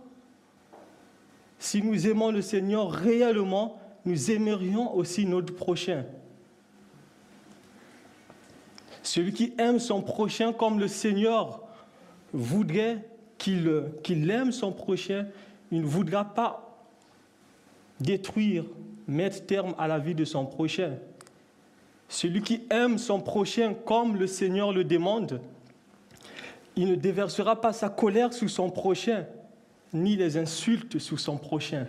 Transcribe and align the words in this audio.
si 1.60 1.82
nous 1.82 2.08
aimons 2.08 2.32
le 2.32 2.42
Seigneur 2.42 2.90
réellement, 2.90 3.80
nous 4.06 4.32
aimerions 4.32 4.96
aussi 4.96 5.26
notre 5.26 5.54
prochain. 5.54 6.06
Celui 9.04 9.34
qui 9.34 9.54
aime 9.58 9.80
son 9.80 10.02
prochain 10.02 10.54
comme 10.54 10.80
le 10.80 10.88
Seigneur 10.88 11.62
voudrait 12.32 13.06
qu'il 13.38 14.32
aime 14.32 14.54
son 14.54 14.72
prochain, 14.72 15.28
il 15.70 15.82
ne 15.82 15.86
voudra 15.86 16.24
pas 16.24 16.80
détruire 18.00 18.64
mettre 19.08 19.46
terme 19.46 19.74
à 19.78 19.88
la 19.88 20.00
vie 20.00 20.16
de 20.16 20.26
son 20.26 20.46
prochain. 20.46 20.94
Celui 22.10 22.42
qui 22.42 22.64
aime 22.70 22.98
son 22.98 23.20
prochain 23.20 23.74
comme 23.74 24.16
le 24.16 24.28
Seigneur 24.28 24.72
le 24.72 24.84
demande, 24.84 25.42
il 26.76 26.90
ne 26.90 26.96
déversera 26.96 27.60
pas 27.60 27.74
sa 27.74 27.90
colère 27.90 28.34
sur 28.34 28.50
son 28.50 28.70
prochain, 28.70 29.26
ni 29.94 30.16
les 30.16 30.38
insultes 30.38 31.00
sur 31.00 31.20
son 31.20 31.38
prochain. 31.38 31.88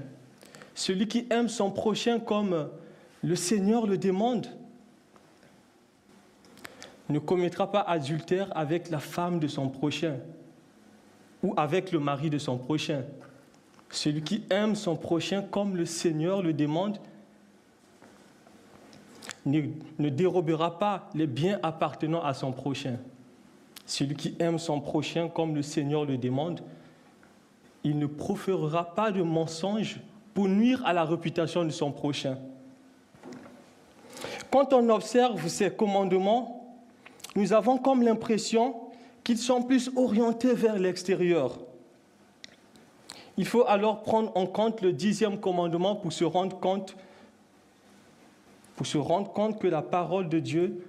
Celui 0.75 1.09
qui 1.09 1.27
aime 1.31 1.49
son 1.49 1.71
prochain 1.71 2.21
comme 2.21 2.69
le 3.23 3.37
Seigneur 3.37 3.87
le 3.87 3.99
demande, 3.99 4.47
ne 7.09 7.19
commettra 7.19 7.71
pas 7.71 7.81
adultère 7.81 8.49
avec 8.57 8.91
la 8.91 8.99
femme 8.99 9.41
de 9.41 9.49
son 9.49 9.69
prochain 9.69 10.17
ou 11.43 11.55
avec 11.57 11.93
le 11.93 11.99
mari 11.99 12.31
de 12.31 12.39
son 12.39 12.59
prochain. 12.59 13.03
Celui 13.91 14.23
qui 14.23 14.43
aime 14.51 14.75
son 14.75 14.97
prochain 14.97 15.43
comme 15.43 15.77
le 15.77 15.87
Seigneur 15.87 16.43
le 16.43 16.53
demande 16.53 16.99
ne, 19.47 20.09
dérobera 20.11 20.79
pas 20.79 21.09
les 21.15 21.27
biens 21.27 21.59
appartenant 21.63 22.23
à 22.23 22.35
son 22.35 22.53
prochain. 22.53 22.97
Celui 23.87 24.15
qui 24.15 24.37
aime 24.39 24.59
son 24.59 24.81
prochain 24.81 25.29
comme 25.29 25.55
le 25.55 25.63
Seigneur 25.63 26.05
le 26.05 26.19
demande, 26.19 26.61
il 27.85 27.99
ne 27.99 28.07
proférera 28.07 28.95
pas 28.95 29.11
de 29.11 29.23
mensonges 29.23 30.01
pour 30.35 30.49
nuire 30.49 30.83
à 30.85 30.93
la 30.93 31.05
réputation 31.05 31.65
de 31.65 31.71
son 31.71 31.91
prochain. 31.91 32.37
Quand 34.51 34.73
on 34.73 34.89
observe 34.91 35.49
ces 35.49 35.71
commandements, 35.71 36.77
nous 37.35 37.53
avons 37.53 37.79
comme 37.79 38.03
l'impression 38.03 38.75
qu'ils 39.25 39.39
sont 39.39 39.63
plus 39.63 39.91
orientés 39.97 40.55
vers 40.55 40.79
l'extérieur. 40.79 41.59
Il 43.39 43.47
faut 43.47 43.65
alors 43.67 44.03
prendre 44.03 44.37
en 44.37 44.47
compte 44.47 44.83
le 44.83 44.93
dixième 44.93 45.41
commandement 45.41 45.97
pour 45.97 46.13
se 46.13 46.25
rendre 46.25 46.59
compte 46.61 46.95
pour 48.77 48.87
se 48.87 48.99
rendre 48.99 49.33
compte 49.33 49.59
que 49.59 49.67
la 49.67 49.83
parole 49.83 50.29
de 50.29 50.39
Dieu, 50.39 50.85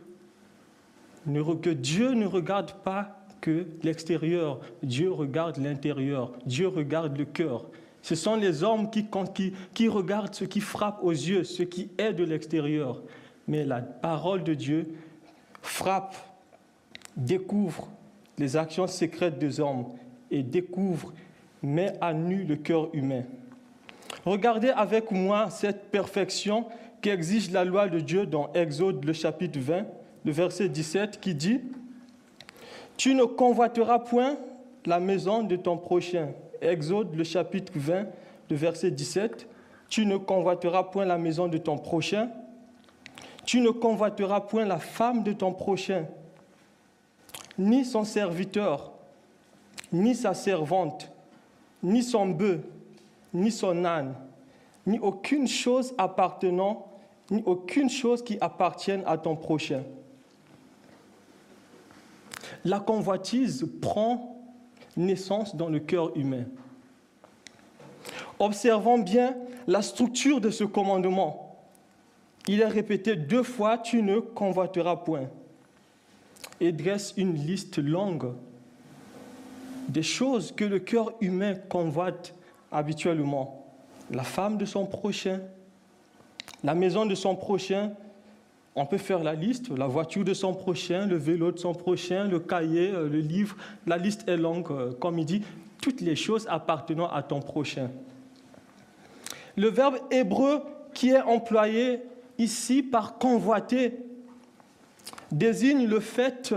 que 1.25 1.69
Dieu 1.71 2.11
ne 2.11 2.27
regarde 2.27 2.73
pas 2.83 3.17
que 3.41 3.65
l'extérieur, 3.81 4.59
Dieu 4.83 5.11
regarde 5.11 5.57
l'intérieur, 5.57 6.33
Dieu 6.45 6.67
regarde 6.67 7.17
le 7.17 7.25
cœur. 7.25 7.65
Ce 8.03 8.13
sont 8.13 8.35
les 8.35 8.63
hommes 8.63 8.91
qui, 8.91 9.07
qui, 9.33 9.53
qui 9.73 9.87
regardent 9.87 10.35
ce 10.35 10.45
qui 10.45 10.61
frappe 10.61 10.99
aux 11.01 11.11
yeux, 11.11 11.43
ce 11.43 11.63
qui 11.63 11.89
est 11.97 12.13
de 12.13 12.23
l'extérieur. 12.23 13.01
Mais 13.47 13.66
la 13.66 13.81
parole 13.81 14.43
de 14.43 14.53
Dieu 14.53 14.93
frappe, 15.63 16.16
découvre 17.17 17.87
les 18.37 18.55
actions 18.55 18.85
secrètes 18.85 19.39
des 19.39 19.59
hommes 19.59 19.85
et 20.31 20.43
découvre, 20.43 21.11
met 21.62 21.94
à 22.02 22.14
nu 22.14 22.44
le 22.44 22.56
cœur 22.56 22.90
humain. 22.94 23.24
Regardez 24.25 24.70
avec 24.70 25.12
moi 25.12 25.50
cette 25.50 25.92
perfection 25.92 26.66
qu'exige 27.02 27.52
la 27.52 27.64
loi 27.64 27.88
de 27.88 28.00
Dieu 28.00 28.25
dans 28.25 28.52
Exode, 28.53 29.03
le 29.06 29.14
chapitre 29.14 29.59
20, 29.59 29.86
le 30.25 30.31
verset 30.31 30.70
17, 30.70 31.20
qui 31.20 31.34
dit 31.34 31.62
Tu 32.97 33.16
ne 33.16 33.24
convoiteras 33.24 34.00
point 34.00 34.38
la 34.86 35.00
maison 35.00 35.44
de 35.44 35.56
ton 35.56 35.78
prochain. 35.78 36.30
Exode, 36.62 37.16
le 37.16 37.24
chapitre 37.24 37.72
20, 37.76 38.06
le 38.50 38.56
verset 38.56 38.91
17. 38.91 39.47
Tu 39.90 40.06
ne 40.06 40.18
convoiteras 40.18 40.84
point 40.84 41.06
la 41.06 41.18
maison 41.18 41.47
de 41.47 41.58
ton 41.58 41.78
prochain. 41.78 42.30
Tu 43.46 43.62
ne 43.62 43.70
convoiteras 43.70 44.41
point 44.41 44.66
la 44.66 44.78
femme 44.78 45.24
de 45.24 45.34
ton 45.34 45.53
prochain, 45.53 46.06
ni 47.58 47.84
son 47.84 48.03
serviteur, 48.03 48.91
ni 49.91 50.14
sa 50.14 50.36
servante, 50.36 51.12
ni 51.84 52.03
son 52.03 52.28
bœuf, 52.28 52.62
ni 53.34 53.51
son 53.51 53.85
âne, 53.85 54.16
ni 54.85 55.00
aucune 55.00 55.47
chose 55.47 55.94
appartenant 55.97 56.90
ni 57.31 57.44
aucune 57.45 57.90
chose 57.90 58.23
qui 58.23 58.38
appartienne 58.41 59.03
à 59.06 59.17
ton 59.17 59.35
prochain. 59.35 59.84
La 62.66 62.79
convoitise 62.79 63.67
prend 63.81 64.35
naissance 64.97 65.56
dans 65.56 65.69
le 65.69 65.79
cœur 65.79 66.16
humain. 66.17 66.45
Observons 68.40 69.00
bien 69.00 69.35
la 69.67 69.81
structure 69.81 70.41
de 70.41 70.50
ce 70.50 70.63
commandement. 70.63 71.57
Il 72.47 72.61
est 72.61 72.67
répété 72.67 73.16
deux 73.16 73.43
fois, 73.43 73.78
tu 73.78 74.02
ne 74.02 74.20
convoiteras 74.20 74.97
point. 74.97 75.29
Et 76.59 76.72
dresse 76.72 77.14
une 77.16 77.35
liste 77.35 77.78
longue 77.78 78.34
des 79.90 80.03
choses 80.03 80.53
que 80.56 80.64
le 80.64 80.80
cœur 80.80 81.12
humain 81.20 81.56
convoite 81.56 82.34
habituellement. 82.72 83.66
La 84.12 84.24
femme 84.24 84.58
de 84.58 84.66
son 84.66 84.86
prochain, 84.86 85.41
la 86.64 86.76
maison 86.76 87.06
de 87.06 87.16
son 87.16 87.36
prochain, 87.36 87.91
on 88.76 88.86
peut 88.86 88.97
faire 88.97 89.24
la 89.24 89.34
liste, 89.34 89.70
la 89.76 89.88
voiture 89.88 90.24
de 90.24 90.34
son 90.34 90.53
prochain, 90.53 91.06
le 91.06 91.18
vélo 91.18 91.52
de 91.52 91.58
son 91.58 91.74
prochain, 91.74 92.26
le 92.26 92.40
cahier, 92.40 92.91
euh, 92.91 93.09
le 93.09 93.20
livre, 93.20 93.56
la 93.88 93.97
liste 93.97 94.28
est 94.30 94.38
longue, 94.38 94.72
euh, 94.72 94.94
comme 94.94 95.18
il 95.20 95.26
dit, 95.26 95.44
toutes 95.82 96.02
les 96.02 96.16
choses 96.16 96.46
appartenant 96.50 97.09
à 97.09 97.24
ton 97.24 97.41
prochain. 97.41 97.90
Le 99.56 99.70
verbe 99.70 99.96
hébreu 100.12 100.62
qui 100.94 101.09
est 101.09 101.22
employé 101.22 102.02
ici 102.38 102.84
par 102.84 103.18
convoiter 103.18 104.00
désigne 105.32 105.86
le 105.86 106.00
fait 106.00 106.53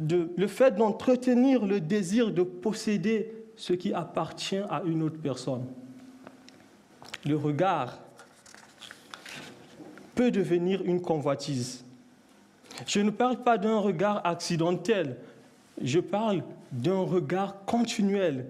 euh, 0.00 0.70
d'entretenir 0.70 1.66
le 1.66 1.80
désir 1.80 2.30
de 2.32 2.42
posséder 2.42 3.32
ce 3.56 3.72
qui 3.72 3.92
appartient 3.92 4.56
à 4.56 4.82
une 4.84 5.02
autre 5.02 5.18
personne. 5.20 5.66
Le 7.24 7.36
regard, 7.36 7.98
peut 10.14 10.30
devenir 10.30 10.82
une 10.82 11.00
convoitise. 11.00 11.84
Je 12.86 13.00
ne 13.00 13.10
parle 13.10 13.42
pas 13.42 13.58
d'un 13.58 13.78
regard 13.78 14.24
accidentel, 14.26 15.18
je 15.80 16.00
parle 16.00 16.42
d'un 16.72 17.00
regard 17.00 17.64
continuel, 17.64 18.46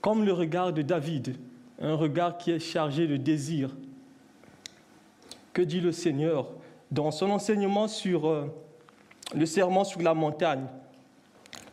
comme 0.00 0.24
le 0.24 0.32
regard 0.32 0.72
de 0.72 0.82
David, 0.82 1.36
un 1.80 1.94
regard 1.94 2.38
qui 2.38 2.50
est 2.50 2.58
chargé 2.58 3.06
de 3.06 3.16
désir. 3.16 3.76
Que 5.52 5.62
dit 5.62 5.80
le 5.80 5.92
Seigneur 5.92 6.48
dans 6.90 7.10
son 7.10 7.30
enseignement 7.30 7.88
sur 7.88 8.28
euh, 8.28 8.46
le 9.34 9.46
serment 9.46 9.84
sur 9.84 10.02
la 10.02 10.14
montagne 10.14 10.66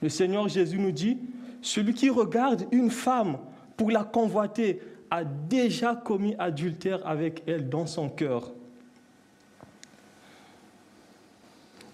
Le 0.01 0.09
Seigneur 0.09 0.48
Jésus 0.48 0.77
nous 0.77 0.92
dit, 0.92 1.18
celui 1.62 1.94
qui 1.94 2.09
regarde 2.09 2.65
une 2.71 2.92
femme 2.92 3.38
pour 3.75 3.92
la 3.92 4.04
convoiter 4.04 4.81
a 5.09 5.24
déjà 5.24 5.95
commis 5.95 6.36
adultère 6.38 7.06
avec 7.07 7.44
elle 7.48 7.69
dans 7.69 7.86
son 7.86 8.09
cœur. 8.09 8.51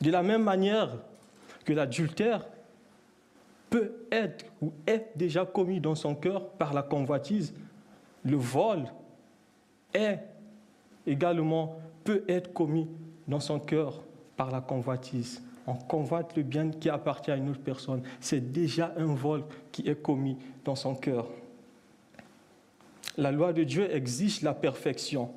De 0.02 0.12
la 0.12 0.24
même 0.24 0.44
manière 0.44 0.90
que 1.64 1.72
l'adultère 1.72 2.46
peut 3.70 3.94
être 4.12 4.46
ou 4.62 4.74
est 4.86 5.12
déjà 5.16 5.46
commis 5.46 5.80
dans 5.80 5.96
son 5.96 6.16
cœur 6.16 6.50
par 6.50 6.74
la 6.74 6.84
convoitise, 6.84 7.54
le 8.24 8.36
vol 8.36 8.86
est 9.94 10.20
également 11.08 11.78
peut 12.04 12.24
être 12.28 12.52
commis 12.54 12.88
dans 13.28 13.40
son 13.40 13.60
cœur 13.60 14.02
par 14.36 14.52
la 14.52 14.62
convoitise. 14.62 15.42
On 15.66 15.76
convoite 15.76 16.36
le 16.36 16.44
bien 16.44 16.70
qui 16.72 16.90
appartient 16.90 17.32
à 17.32 17.36
une 17.36 17.50
autre 17.50 17.62
personne. 17.62 18.04
C'est 18.20 18.52
déjà 18.52 18.94
un 18.98 19.14
vol 19.14 19.46
qui 19.72 19.88
est 19.88 20.02
commis 20.02 20.38
dans 20.66 20.76
son 20.76 20.96
cœur. 20.96 21.30
La 23.18 23.32
loi 23.32 23.54
de 23.54 23.64
Dieu 23.64 23.94
exige 23.94 24.42
la 24.42 24.54
perfection. 24.54 25.32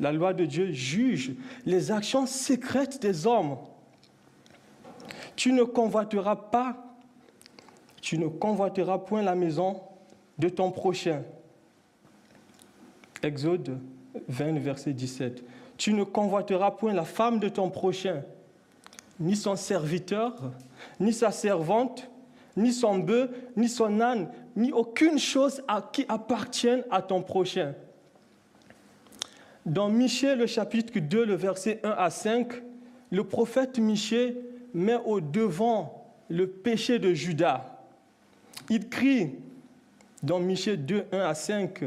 La 0.00 0.12
loi 0.12 0.32
de 0.32 0.44
Dieu 0.44 0.72
juge 0.72 1.32
les 1.66 1.90
actions 1.90 2.26
secrètes 2.26 3.02
des 3.02 3.26
hommes. 3.26 3.56
Tu 5.34 5.52
ne 5.52 5.64
convoiteras 5.64 6.36
pas, 6.36 6.76
tu 8.00 8.18
ne 8.18 8.28
convoiteras 8.28 8.98
point 8.98 9.22
la 9.22 9.34
maison 9.34 9.82
de 10.38 10.48
ton 10.48 10.70
prochain. 10.70 11.22
Exode 13.22 13.80
20, 14.28 14.58
verset 14.60 14.92
17. 14.92 15.44
Tu 15.76 15.92
ne 15.92 16.04
convoiteras 16.04 16.70
point 16.70 16.92
la 16.92 17.04
femme 17.04 17.38
de 17.40 17.48
ton 17.48 17.70
prochain, 17.70 18.22
ni 19.20 19.36
son 19.36 19.56
serviteur, 19.56 20.52
ni 21.00 21.12
sa 21.12 21.30
servante, 21.30 22.08
ni 22.56 22.72
son 22.72 22.98
bœuf, 22.98 23.30
ni 23.56 23.68
son 23.68 24.00
âne, 24.00 24.28
ni 24.56 24.72
aucune 24.72 25.18
chose 25.18 25.62
qui 25.92 26.04
appartienne 26.08 26.84
à 26.90 27.02
ton 27.02 27.22
prochain. 27.22 27.74
Dans 29.64 29.88
Michée, 29.88 30.34
le 30.34 30.46
chapitre 30.46 30.98
2, 30.98 31.24
le 31.24 31.34
verset 31.34 31.80
1 31.82 31.90
à 31.90 32.10
5, 32.10 32.62
le 33.10 33.24
prophète 33.24 33.78
Michée 33.78 34.36
met 34.74 34.98
au 35.04 35.20
devant 35.20 36.06
le 36.28 36.46
péché 36.46 36.98
de 36.98 37.12
Judas. 37.12 37.64
Il 38.70 38.88
crie, 38.88 39.32
dans 40.22 40.40
Michée 40.40 40.76
2, 40.76 41.06
1 41.12 41.18
à 41.18 41.34
5, 41.34 41.84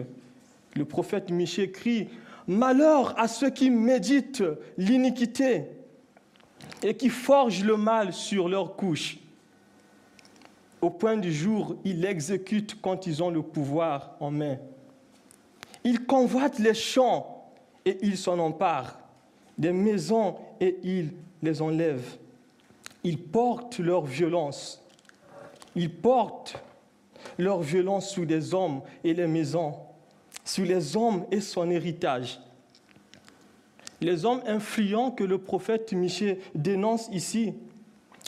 le 0.76 0.86
prophète 0.86 1.32
Michée 1.32 1.72
crie 1.72 2.10
Malheur 2.48 3.18
à 3.20 3.28
ceux 3.28 3.50
qui 3.50 3.70
méditent 3.70 4.44
l'iniquité 4.78 5.66
et 6.84 6.96
qui 6.96 7.10
forgent 7.10 7.64
le 7.64 7.78
mal 7.78 8.14
sur 8.14 8.50
leur 8.50 8.76
couche. 8.76 9.18
Au 10.82 10.90
point 10.90 11.18
du 11.18 11.32
jour, 11.32 11.76
ils 11.86 12.02
l'exécutent 12.02 12.80
quand 12.82 13.06
ils 13.06 13.22
ont 13.22 13.30
le 13.30 13.42
pouvoir 13.42 14.16
en 14.20 14.32
main. 14.32 14.58
Ils 15.84 16.06
convoitent 16.06 16.60
les 16.60 16.74
champs 16.74 17.52
et 17.86 17.98
ils 18.02 18.18
s'en 18.18 18.40
emparent, 18.40 19.00
des 19.58 19.72
maisons 19.72 20.36
et 20.60 20.78
ils 20.84 21.12
les 21.42 21.62
enlèvent. 21.62 22.18
Ils 23.04 23.20
portent 23.20 23.80
leur 23.80 24.06
violence. 24.06 24.84
Ils 25.76 25.94
portent 25.94 26.62
leur 27.38 27.62
violence 27.62 28.12
sous 28.12 28.26
les 28.26 28.54
hommes 28.54 28.82
et 29.04 29.14
les 29.14 29.28
maisons, 29.28 29.76
sous 30.44 30.64
les 30.64 30.96
hommes 30.98 31.26
et 31.32 31.42
son 31.42 31.70
héritage. 31.70 32.40
Les 34.02 34.26
hommes 34.26 34.42
influents 34.48 35.12
que 35.12 35.24
le 35.24 35.38
prophète 35.38 35.94
Michel 35.94 36.40
dénonce 36.56 37.08
ici 37.12 37.54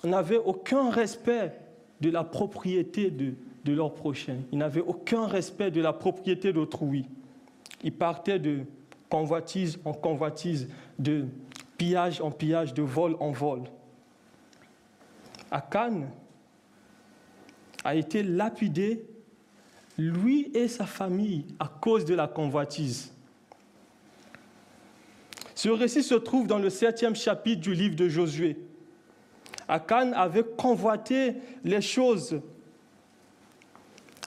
n'avaient 0.04 0.38
aucun 0.38 0.90
respect 0.90 1.54
de 2.00 2.10
la 2.10 2.24
propriété 2.24 3.10
de, 3.10 3.34
de 3.66 3.74
leur 3.74 3.94
prochain. 3.94 4.38
Ils 4.52 4.60
n'avaient 4.60 4.82
aucun 4.82 5.26
respect 5.26 5.72
de 5.72 5.82
la 5.82 5.94
propriété 5.94 6.54
d'autrui. 6.54 7.06
Ils 7.84 7.94
partaient 7.94 8.40
de 8.40 8.62
convoitise 9.10 9.80
en 9.86 9.94
convoitise, 9.94 10.70
de 10.98 11.26
pillage 11.78 12.22
en 12.22 12.32
pillage, 12.32 12.74
de 12.74 12.82
vol 12.82 13.16
en 13.20 13.32
vol. 13.32 13.62
Akan 15.52 16.08
a 17.84 17.96
été 17.96 18.24
lapidé, 18.24 19.06
lui 19.98 20.50
et 20.56 20.68
sa 20.68 20.86
famille, 20.86 21.46
à 21.60 21.68
cause 21.68 22.06
de 22.06 22.16
la 22.16 22.28
convoitise. 22.28 23.13
Ce 25.64 25.70
récit 25.70 26.04
se 26.04 26.16
trouve 26.16 26.46
dans 26.46 26.60
le 26.60 26.70
septième 26.70 27.16
chapitre 27.16 27.62
du 27.62 27.74
livre 27.74 27.96
de 27.96 28.10
Josué. 28.10 28.58
Akan 29.70 30.12
avait 30.12 30.44
convoité 30.44 31.36
les 31.64 31.80
choses 31.80 32.42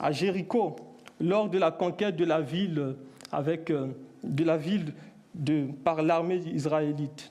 à 0.01 0.13
Jéricho 0.13 0.77
lors 1.21 1.51
de 1.51 1.59
la 1.59 1.71
conquête 1.71 2.17
de 2.17 2.25
la 2.25 2.41
ville, 2.41 2.97
euh, 3.35 3.87
par 5.85 6.01
l'armée 6.01 6.41
israélite. 6.55 7.31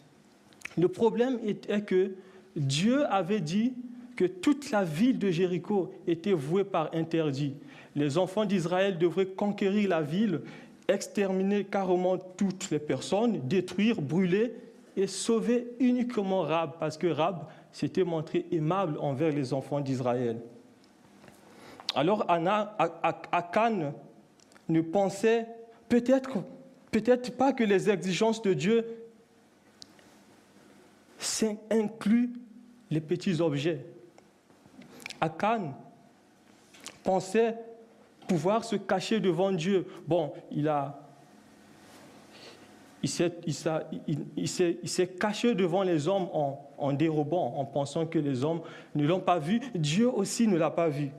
Le 0.78 0.88
problème 0.88 1.40
était 1.44 1.81
que 1.81 2.12
Dieu 2.56 3.12
avait 3.12 3.42
dit 3.42 3.74
que 4.16 4.25
toute 4.25 4.69
la 4.69 4.84
ville 4.84 5.18
de 5.18 5.31
Jéricho 5.31 5.92
était 6.06 6.34
vouée 6.34 6.63
par 6.63 6.94
interdit. 6.94 7.56
Les 7.96 8.19
enfants 8.19 8.46
d'Israël 8.46 9.00
devraient 9.00 9.25
conquérir 9.25 9.90
la 9.90 10.04
ville, 10.04 10.42
exterminer 10.88 11.64
carrément 11.64 12.18
toutes 12.18 12.70
les 12.70 12.80
personnes, 12.80 13.48
détruire, 13.48 14.02
brûler 14.02 14.54
et 14.96 15.08
sauver 15.08 15.68
uniquement 15.80 16.42
Rab, 16.42 16.74
parce 16.80 16.98
que 16.98 17.08
Rab 17.08 17.48
s'était 17.72 18.04
montré 18.04 18.46
aimable 18.52 18.98
envers 19.00 19.32
les 19.32 19.54
enfants 19.54 19.82
d'Israël. 19.82 20.40
Alors 21.96 22.26
Akan 22.30 23.94
ne 24.70 24.82
pensait 24.82 25.48
peut-être 25.90 26.40
peut-être 26.92 27.36
pas 27.36 27.52
que 27.52 27.64
les 27.64 27.90
exigences 27.90 28.42
de 28.42 28.54
Dieu 28.54 28.86
incluent 31.70 32.32
les 32.89 33.01
petits 33.01 33.42
objets. 33.42 33.86
Akan 35.20 35.74
pensait 37.04 37.58
pouvoir 38.27 38.63
se 38.63 38.75
cacher 38.75 39.20
devant 39.20 39.51
Dieu. 39.51 39.88
Bon, 40.08 40.34
il 40.51 40.67
a 40.67 41.01
il 43.03 44.48
s'est 44.48 45.08
caché 45.08 45.53
devant 45.53 45.84
les 45.84 46.08
hommes 46.08 46.27
en, 46.34 46.67
en, 46.77 46.94
dérobant, 46.94 47.53
en 47.58 47.65
pensant 47.65 48.08
que 48.08 48.17
les 48.17 48.44
hommes 48.44 48.62
ne 48.96 49.05
l'ont 49.05 49.20
pas 49.20 49.38
vu. 49.38 49.60
Dieu 49.75 50.10
aussi 50.10 50.48
ne 50.48 50.58
l'a 50.58 50.72
pas 50.72 50.89
vu. 50.89 51.12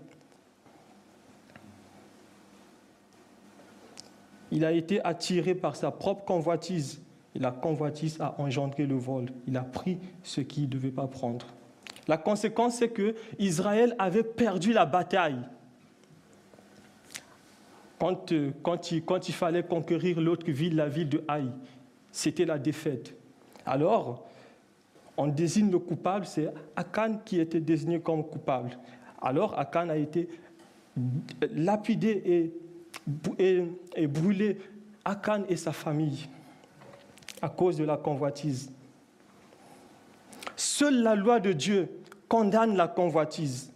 Il 4.50 4.64
a 4.64 4.72
été 4.72 5.04
attiré 5.04 5.54
par 5.54 5.76
sa 5.76 5.90
propre 5.90 6.24
convoitise. 6.24 7.02
Et 7.34 7.38
la 7.38 7.50
convoitise 7.50 8.16
a 8.20 8.34
engendré 8.40 8.86
le 8.86 8.96
vol. 8.96 9.26
Il 9.46 9.56
a 9.56 9.62
pris 9.62 9.98
ce 10.22 10.40
qu'il 10.40 10.64
ne 10.64 10.68
devait 10.68 10.90
pas 10.90 11.06
prendre. 11.06 11.46
La 12.08 12.16
conséquence, 12.16 12.76
c'est 12.76 12.88
que 12.88 13.14
Israël 13.38 13.94
avait 13.98 14.22
perdu 14.22 14.72
la 14.72 14.86
bataille. 14.86 15.40
Quand, 17.98 18.32
euh, 18.32 18.50
quand, 18.62 18.90
il, 18.90 19.34
fallait 19.34 19.62
conquérir 19.62 20.20
l'autre 20.20 20.50
ville, 20.50 20.76
la 20.76 20.88
ville 20.88 21.08
de 21.08 21.24
Haï, 21.28 21.50
c'était 22.12 22.44
la 22.44 22.58
défaite. 22.58 23.14
Alors, 23.64 24.26
on 25.16 25.28
désigne 25.28 25.70
le 25.70 25.78
coupable, 25.78 26.26
c'est 26.26 26.52
Akan 26.76 27.18
qui 27.24 27.40
était 27.40 27.60
désigné 27.60 28.00
comme 28.00 28.24
coupable. 28.24 28.78
Alors, 29.20 29.58
Akan 29.58 29.88
a 29.88 29.96
été 29.96 30.28
lapidé 31.52 32.52
et, 33.38 33.64
et 33.96 34.06
brûlé, 34.06 34.58
Akan 35.04 35.44
et 35.48 35.56
sa 35.56 35.72
famille, 35.72 36.28
à 37.40 37.48
cause 37.48 37.78
de 37.78 37.84
la 37.84 37.96
convoitise. 37.96 38.70
Seule 40.54 41.02
la 41.02 41.14
loi 41.14 41.40
de 41.40 41.52
Dieu 41.52 41.88
condamne 42.28 42.76
la 42.76 42.88
convoitise. 42.88 43.72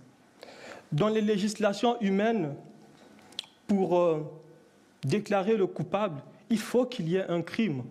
Dans 0.92 1.08
les 1.08 1.20
législations 1.20 1.98
humaines, 2.00 2.54
pour 3.70 3.96
euh, 3.96 4.28
déclarer 5.04 5.56
le 5.56 5.68
coupable, 5.68 6.20
il 6.50 6.58
faut 6.58 6.86
qu'il 6.86 7.08
y 7.08 7.14
ait 7.14 7.28
un 7.28 7.40
crime 7.40 7.84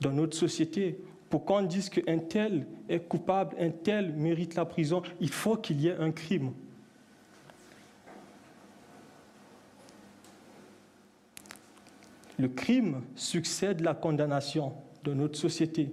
dans 0.00 0.12
notre 0.12 0.36
société. 0.36 1.00
Pour 1.28 1.44
qu'on 1.44 1.62
dise 1.62 1.90
qu'un 1.90 2.18
tel 2.18 2.64
est 2.88 3.00
coupable, 3.00 3.56
un 3.58 3.70
tel 3.70 4.12
mérite 4.12 4.54
la 4.54 4.64
prison, 4.64 5.02
il 5.18 5.30
faut 5.30 5.56
qu'il 5.56 5.80
y 5.80 5.88
ait 5.88 5.96
un 5.96 6.12
crime. 6.12 6.52
Le 12.38 12.46
crime 12.46 13.02
succède 13.16 13.80
la 13.80 13.94
condamnation. 13.94 14.74
dans 15.02 15.16
notre 15.16 15.38
société. 15.38 15.90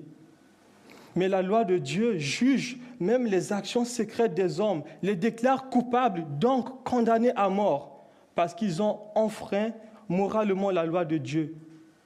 Mais 1.16 1.28
la 1.28 1.42
loi 1.42 1.64
de 1.64 1.80
Dieu 1.80 2.20
juge 2.20 2.78
même 3.00 3.26
les 3.26 3.52
actions 3.52 3.84
secrètes 3.84 4.36
des 4.36 4.60
hommes, 4.60 4.84
les 5.02 5.16
déclare 5.16 5.72
coupables, 5.72 6.26
donc 6.38 6.84
condamnés 6.84 7.34
à 7.36 7.50
mort, 7.50 7.95
parce 8.36 8.54
qu'ils 8.54 8.82
ont 8.82 9.00
enfreint 9.16 9.72
moralement 10.10 10.70
la 10.70 10.86
loi 10.86 11.06
de 11.06 11.18
Dieu 11.18 11.56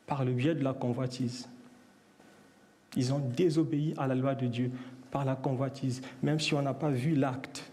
par 0.06 0.24
le 0.24 0.32
biais 0.32 0.56
de 0.56 0.64
la 0.64 0.74
convoitise. 0.74 1.50
Ils 2.96 3.14
ont 3.14 3.20
désobéi 3.20 3.94
à 3.98 4.08
la 4.08 4.16
loi 4.16 4.36
de 4.36 4.48
Dieu 4.48 4.72
par 5.12 5.26
la 5.26 5.36
convoitise, 5.36 6.02
même 6.22 6.40
si 6.40 6.54
on 6.54 6.62
n'a 6.62 6.74
pas 6.74 6.90
vu 6.90 7.16
l'acte 7.16 7.70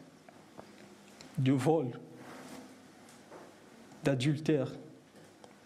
de 1.38 1.52
vol, 1.52 1.88
d'adultère, 4.04 4.72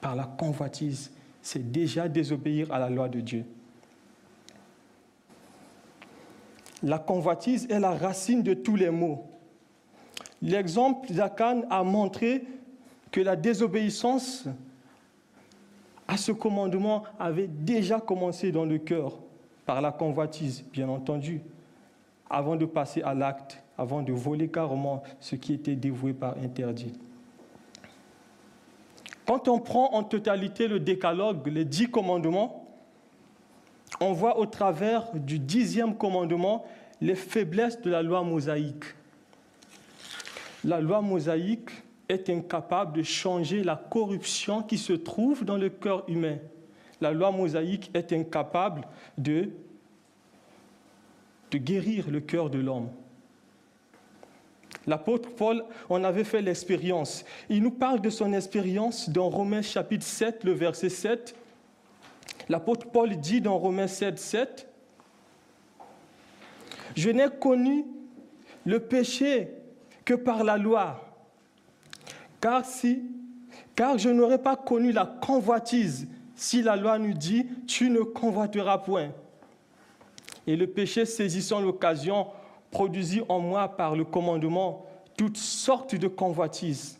par 0.01 0.17
la 0.17 0.25
convoitise. 0.25 1.13
C'est 1.43 1.71
déjà 1.71 2.09
désobéir 2.09 2.73
à 2.73 2.79
la 2.79 2.91
loi 2.91 3.09
de 3.09 3.21
Dieu. 3.21 3.45
La 6.83 6.99
convoitise 6.99 7.67
est 7.71 7.81
la 7.81 7.93
racine 7.93 8.43
de 8.43 8.55
tous 8.55 8.77
les 8.77 8.91
maux. 8.91 9.27
L'exemple 10.43 11.13
d'Akan 11.13 11.63
a 11.71 11.83
montré 11.83 12.45
que 13.11 13.21
la 13.21 13.37
désobéissance 13.37 14.47
à 16.07 16.17
ce 16.17 16.33
commandement 16.33 17.05
avait 17.19 17.47
déjà 17.47 18.01
commencé 18.01 18.53
dans 18.53 18.65
le 18.65 18.79
cœur 18.79 19.19
par 19.67 19.81
la 19.81 19.93
convoitise, 19.93 20.65
bien 20.73 20.89
entendu, 20.89 21.41
avant 22.29 22.57
de 22.57 22.65
passer 22.67 23.03
à 23.03 23.15
l'acte, 23.15 23.63
avant 23.79 24.03
de 24.03 24.13
voler 24.13 24.49
carrément 24.49 25.03
ce 25.21 25.37
qui 25.37 25.55
était 25.55 25.77
dévoué 25.77 26.13
par 26.13 26.37
interdit. 26.39 26.93
Quand 29.27 29.47
on 29.47 29.61
prend 29.61 29.95
en 29.95 30.03
totalité 30.03 30.67
le 30.67 30.81
décalogue, 30.81 31.47
les 31.47 31.65
dix 31.65 31.89
commandements, 31.89 32.67
on 34.01 34.13
voit 34.13 34.39
au 34.39 34.47
travers 34.47 35.13
du 35.15 35.39
dixième 35.39 35.97
commandement 35.97 36.65
les 37.01 37.15
faiblesses 37.15 37.81
de 37.81 37.91
la 37.91 38.03
loi 38.03 38.23
mosaïque. 38.23 38.85
La 40.65 40.81
loi 40.81 41.01
mosaïque 41.01 41.71
est 42.11 42.29
incapable 42.29 42.99
de 42.99 43.03
changer 43.03 43.63
la 43.63 43.77
corruption 43.77 44.63
qui 44.63 44.79
se 44.79 44.93
trouve 44.93 45.45
dans 45.45 45.57
le 45.57 45.71
cœur 45.71 46.05
humain. 46.09 46.39
La 47.01 47.13
loi 47.13 47.31
mosaïque 47.31 47.91
est 47.95 48.13
incapable 48.13 48.87
de, 49.17 49.51
guérir 51.53 52.11
le 52.11 52.21
cœur 52.21 52.51
de 52.51 52.59
l'homme. 52.59 52.91
L'apôtre 54.87 55.31
Paul 55.31 55.65
en 55.89 56.05
avait 56.05 56.25
fait 56.25 56.43
l'expérience. 56.43 57.25
Il 57.49 57.63
nous 57.63 57.71
parle 57.71 58.01
de 58.01 58.11
son 58.11 58.33
expérience 58.33 59.09
dans 59.09 59.29
Romains 59.29 59.63
chapitre 59.63 60.05
7, 60.05 60.45
le 60.45 60.53
verset 60.53 60.89
7. 60.89 61.35
L'apôtre 62.49 62.89
Paul 62.91 63.17
dit 63.17 63.41
dans 63.41 63.59
Romains 63.59 63.87
7, 63.87 64.19
7, 64.19 64.69
Je 66.97 67.11
n'ai 67.11 67.29
connu 67.41 67.85
le 68.65 68.81
péché 68.81 69.51
que 70.05 70.15
par 70.15 70.45
la 70.45 70.57
loi, 70.57 71.10
car, 72.41 72.65
si, 72.65 73.03
car 73.75 73.99
je 73.99 74.09
n'aurais 74.09 74.43
pas 74.43 74.57
connu 74.57 74.93
la 74.93 75.07
convoitise 75.07 76.09
si 76.35 76.63
la 76.63 76.75
loi 76.75 76.99
nous 76.99 77.13
dit, 77.13 77.47
tu 77.67 77.91
ne 77.91 78.01
convoiteras 78.01 78.79
point. 78.79 79.11
Et 80.47 80.57
le 80.57 80.67
péché 80.67 81.05
saisissant 81.05 81.61
l'occasion 81.61 82.29
produisit 82.71 83.21
en 83.29 83.41
moi 83.41 83.69
par 83.69 83.95
le 83.95 84.05
commandement 84.05 84.87
toutes 85.19 85.37
sortes 85.37 85.95
de 85.95 86.09
convoitises. 86.09 86.99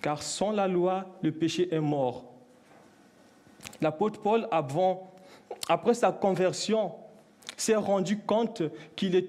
Car 0.00 0.22
sans 0.22 0.52
la 0.52 0.68
loi, 0.68 1.06
le 1.22 1.32
péché 1.32 1.74
est 1.74 1.80
mort. 1.80 2.24
L'apôtre 3.80 4.20
Paul, 4.20 4.46
avant, 4.52 5.10
après 5.68 5.94
sa 5.94 6.12
conversion, 6.12 6.92
s'est 7.56 7.74
rendu 7.74 8.20
compte 8.20 8.62
qu'il 8.94 9.26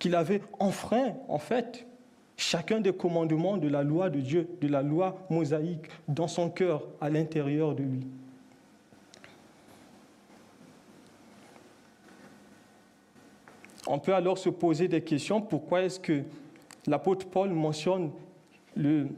qu'il 0.00 0.14
avait 0.16 0.42
enfreint, 0.58 1.14
en 1.28 1.38
fait, 1.38 1.86
chacun 2.36 2.80
des 2.80 2.92
commandements 2.92 3.56
de 3.56 3.68
la 3.68 3.82
loi 3.82 4.10
de 4.10 4.20
Dieu, 4.20 4.48
de 4.60 4.68
la 4.68 4.82
loi 4.82 5.16
mosaïque, 5.30 5.86
dans 6.08 6.28
son 6.28 6.50
cœur, 6.50 6.82
à 7.00 7.08
l'intérieur 7.08 7.74
de 7.74 7.82
lui. 7.82 8.06
On 13.86 13.98
peut 13.98 14.14
alors 14.14 14.38
se 14.38 14.48
poser 14.48 14.88
des 14.88 15.02
questions. 15.02 15.40
Pourquoi 15.40 15.82
est-ce 15.82 16.00
que 16.00 16.22
l'apôtre 16.86 17.26
Paul 17.26 17.50
mentionne 17.50 18.10
le, 18.74 19.08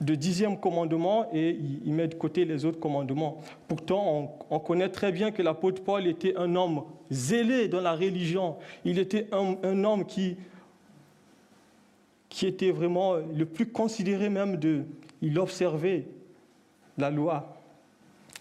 dixième 0.00 0.58
commandement 0.58 1.28
et 1.32 1.58
il, 1.84 1.92
met 1.92 2.08
de 2.08 2.14
côté 2.14 2.44
les 2.44 2.64
autres 2.64 2.80
commandements? 2.80 3.40
Pourtant, 3.68 4.36
on, 4.50 4.58
connaît 4.58 4.88
très 4.88 5.12
bien 5.12 5.30
que 5.30 5.42
l'apôtre 5.42 5.82
Paul 5.82 6.06
était 6.06 6.36
un 6.36 6.56
homme 6.56 6.82
zélé 7.10 7.68
dans 7.68 7.80
la 7.80 7.94
religion. 7.94 8.56
Il 8.84 8.98
était 8.98 9.28
un, 9.32 9.84
homme 9.84 10.04
qui, 10.04 10.36
qui 12.34 12.46
était 12.48 12.72
vraiment 12.72 13.14
le 13.14 13.46
plus 13.46 13.66
considéré 13.66 14.28
même 14.28 14.56
de... 14.56 14.82
Il 15.22 15.38
observait 15.38 16.08
la 16.98 17.08
loi. 17.08 17.62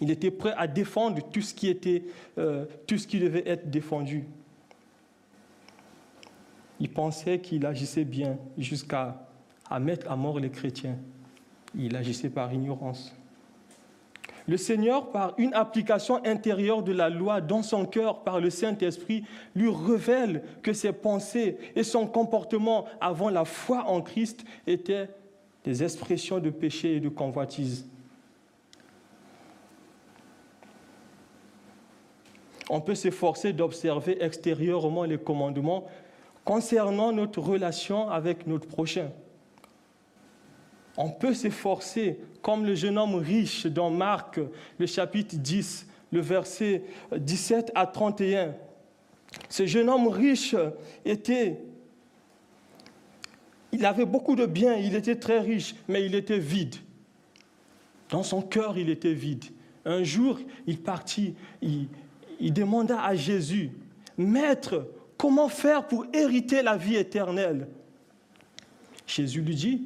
Il 0.01 0.09
était 0.09 0.31
prêt 0.31 0.55
à 0.57 0.65
défendre 0.65 1.21
tout 1.31 1.41
ce 1.41 1.53
qui, 1.53 1.67
était, 1.69 2.03
euh, 2.39 2.65
tout 2.87 2.97
ce 2.97 3.05
qui 3.05 3.19
devait 3.19 3.47
être 3.47 3.69
défendu. 3.69 4.23
Il 6.79 6.89
pensait 6.89 7.37
qu'il 7.37 7.67
agissait 7.67 8.03
bien 8.03 8.39
jusqu'à 8.57 9.27
mettre 9.79 10.09
à 10.09 10.15
mort 10.15 10.39
les 10.39 10.49
chrétiens. 10.49 10.97
Il 11.75 11.95
agissait 11.95 12.31
par 12.31 12.51
ignorance. 12.51 13.15
Le 14.47 14.57
Seigneur, 14.57 15.09
par 15.11 15.33
une 15.37 15.53
application 15.53 16.23
intérieure 16.25 16.83
de 16.83 16.91
la 16.91 17.09
loi 17.09 17.39
dans 17.39 17.63
son 17.63 17.85
cœur 17.85 18.23
par 18.23 18.41
le 18.41 18.49
Saint-Esprit, 18.49 19.23
lui 19.55 19.69
révèle 19.69 20.43
que 20.61 20.73
ses 20.73 20.91
pensées 20.91 21.57
et 21.75 21.83
son 21.83 22.07
comportement 22.07 22.85
avant 22.99 23.29
la 23.29 23.45
foi 23.45 23.85
en 23.87 24.01
Christ 24.01 24.43
étaient 24.67 25.09
des 25.63 25.83
expressions 25.83 26.39
de 26.39 26.49
péché 26.49 26.97
et 26.97 26.99
de 26.99 27.07
convoitise. 27.07 27.87
On 32.69 32.81
peut 32.81 32.95
s'efforcer 32.95 33.53
d'observer 33.53 34.21
extérieurement 34.21 35.03
les 35.03 35.17
commandements 35.17 35.85
concernant 36.43 37.13
notre 37.13 37.39
relation 37.39 38.09
avec 38.09 38.47
notre 38.47 38.67
prochain. 38.67 39.09
On 40.97 41.09
peut 41.09 41.33
s'efforcer, 41.33 42.19
comme 42.41 42.65
le 42.65 42.75
jeune 42.75 42.97
homme 42.97 43.15
riche 43.15 43.65
dans 43.65 43.89
Marc, 43.89 44.39
le 44.77 44.85
chapitre 44.85 45.35
10, 45.35 45.87
le 46.11 46.21
verset 46.21 46.83
17 47.15 47.71
à 47.73 47.87
31. 47.87 48.55
Ce 49.49 49.65
jeune 49.65 49.89
homme 49.89 50.07
riche 50.07 50.55
était, 51.03 51.59
il 53.71 53.85
avait 53.85 54.05
beaucoup 54.05 54.35
de 54.35 54.45
biens, 54.45 54.75
il 54.75 54.95
était 54.95 55.15
très 55.15 55.39
riche, 55.39 55.75
mais 55.87 56.05
il 56.05 56.13
était 56.13 56.39
vide. 56.39 56.75
Dans 58.09 58.23
son 58.23 58.41
cœur, 58.41 58.77
il 58.77 58.89
était 58.89 59.13
vide. 59.13 59.45
Un 59.85 60.03
jour, 60.03 60.39
il 60.67 60.79
partit, 60.79 61.33
il, 61.61 61.87
il 62.39 62.53
demanda 62.53 63.01
à 63.01 63.15
Jésus, 63.15 63.71
Maître, 64.17 64.87
Comment 65.23 65.47
faire 65.47 65.87
pour 65.87 66.05
hériter 66.11 66.61
la 66.61 66.75
vie 66.75 66.97
éternelle? 66.97 67.69
Jésus 69.07 69.41
lui 69.41 69.55
dit, 69.55 69.81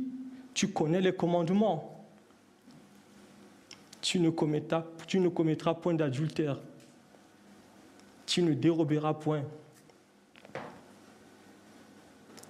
tu 0.57 0.69
connais 0.69 1.01
les 1.01 1.13
commandements. 1.13 2.03
Tu 4.01 4.19
ne 4.19 4.31
commettras, 4.31 5.75
point 5.75 5.93
d'adultère. 5.93 6.57
Tu 8.25 8.41
ne 8.41 8.55
déroberas 8.55 9.13
point. 9.13 9.43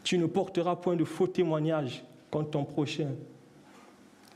Tu 0.05 0.17
ne 0.17 0.25
porteras 0.25 0.77
point 0.77 0.95
de 0.95 1.03
faux 1.03 1.27
témoignages 1.27 2.01
contre 2.31 2.51
ton 2.51 2.63
prochain. 2.63 3.09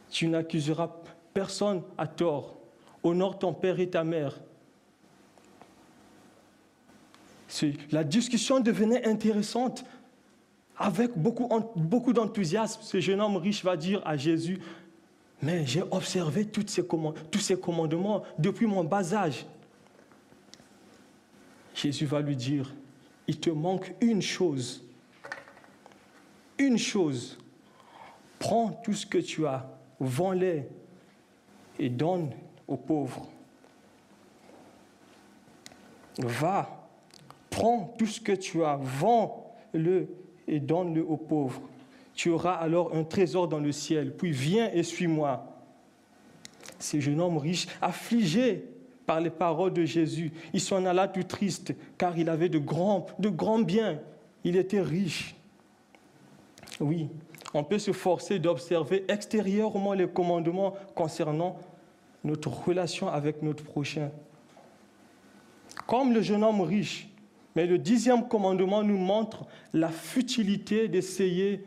Tu 0.10 0.28
n'accuseras 0.28 0.92
personne 1.34 1.82
à 1.98 2.08
tort. 2.08 2.58
Honore 3.04 3.40
ton 3.40 3.54
père 3.54 3.80
et 3.80 3.90
ta 3.90 4.04
mère 4.04 4.38
la 7.92 8.04
discussion 8.04 8.60
devenait 8.60 9.06
intéressante. 9.08 9.86
Avec 10.84 11.12
beaucoup, 11.16 12.12
d'enthousiasme, 12.12 12.82
ce 12.82 13.00
jeune 13.00 13.22
homme 13.22 13.38
riche 13.38 13.64
va 13.64 13.78
dire 13.78 14.02
à 14.04 14.18
Jésus, 14.18 14.60
mais 15.40 15.64
j'ai 15.64 15.84
observé 15.92 16.46
tous 16.46 16.68
ces 17.40 17.60
commandements 17.60 18.24
depuis 18.40 18.66
mon 18.66 18.84
bas 18.84 19.14
âge. 19.14 19.46
Jésus 21.76 22.08
va 22.08 22.22
lui 22.22 22.36
dire, 22.36 22.74
il 23.28 23.40
te 23.40 23.52
manque 23.52 23.94
une 24.02 24.24
chose. 24.24 24.84
Une 26.58 26.80
chose. 26.80 27.38
Prends 28.40 28.72
tout 28.84 28.94
ce 28.94 29.06
que 29.06 29.20
tu 29.20 29.46
as, 29.46 29.70
vends-les 30.00 30.68
et 31.78 31.90
donne 31.90 32.32
aux 32.68 32.78
pauvres. 32.78 33.30
Va 36.18 36.90
Prends 37.52 37.94
tout 38.00 38.08
ce 38.08 38.20
que 38.20 38.32
tu 38.32 38.64
as, 38.64 38.80
vends-le 38.82 40.08
et 40.52 40.60
donne-le 40.60 41.04
aux 41.04 41.18
pauvres. 41.18 41.62
Tu 42.14 42.30
auras 42.30 42.54
alors 42.54 42.94
un 42.94 43.04
trésor 43.04 43.48
dans 43.48 43.60
le 43.60 43.72
ciel. 43.72 44.16
Puis 44.16 44.32
viens 44.32 44.70
et 44.72 44.84
suis-moi. 44.84 45.48
Ce 46.78 47.00
jeune 47.00 47.22
homme 47.22 47.38
riche, 47.38 47.68
affligé 47.82 48.66
par 49.06 49.20
les 49.20 49.30
paroles 49.30 49.74
de 49.74 49.86
Jésus. 49.86 50.32
Il 50.54 50.62
s'en 50.62 50.86
alla 50.86 51.08
tout 51.08 51.24
triste, 51.24 51.74
car 51.98 52.18
il 52.18 52.30
avait 52.30 52.50
de 52.50 52.60
grands, 52.60 53.08
de 53.18 53.30
grands 53.30 53.60
biens. 53.60 54.00
Il 54.44 54.56
était 54.58 54.82
riche. 54.82 55.36
Oui, 56.80 57.10
on 57.54 57.64
peut 57.64 57.80
se 57.80 57.92
forcer 57.92 58.40
d'observer 58.40 59.06
extérieurement 59.08 59.94
les 59.94 60.08
commandements 60.08 60.76
concernant 60.96 61.58
notre 62.24 62.50
relation 62.50 63.08
avec 63.08 63.42
notre 63.42 63.64
prochain. 63.64 64.12
Comme 65.88 66.14
le 66.14 66.22
jeune 66.22 66.44
homme 66.44 66.62
riche, 66.62 67.11
mais 67.56 67.66
le 67.66 67.78
dixième 67.78 68.28
commandement 68.28 68.84
nous 68.84 68.98
montre 68.98 69.46
la 69.74 69.90
futilité 69.90 70.88
d'essayer 70.88 71.64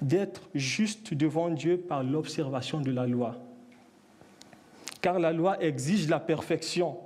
d'être 0.00 0.48
juste 0.54 1.14
devant 1.14 1.50
Dieu 1.50 1.78
par 1.78 2.02
l'observation 2.02 2.80
de 2.80 2.90
la 2.90 3.06
loi. 3.06 3.36
Car 5.00 5.18
la 5.18 5.32
loi 5.32 5.62
exige 5.62 6.08
la 6.08 6.20
perfection. 6.20 6.96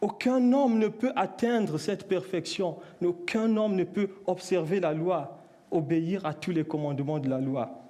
Aucun 0.00 0.52
homme 0.52 0.78
ne 0.78 0.88
peut 0.88 1.12
atteindre 1.16 1.78
cette 1.78 2.06
perfection. 2.08 2.76
Aucun 3.04 3.56
homme 3.56 3.76
ne 3.76 3.84
peut 3.84 4.10
observer 4.26 4.80
la 4.80 4.92
loi, 4.92 5.38
obéir 5.70 6.26
à 6.26 6.34
tous 6.34 6.52
les 6.52 6.64
commandements 6.64 7.18
de 7.18 7.28
la 7.28 7.40
loi. 7.40 7.82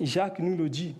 Jacques 0.00 0.38
nous 0.38 0.56
le 0.56 0.68
dit. 0.68 0.94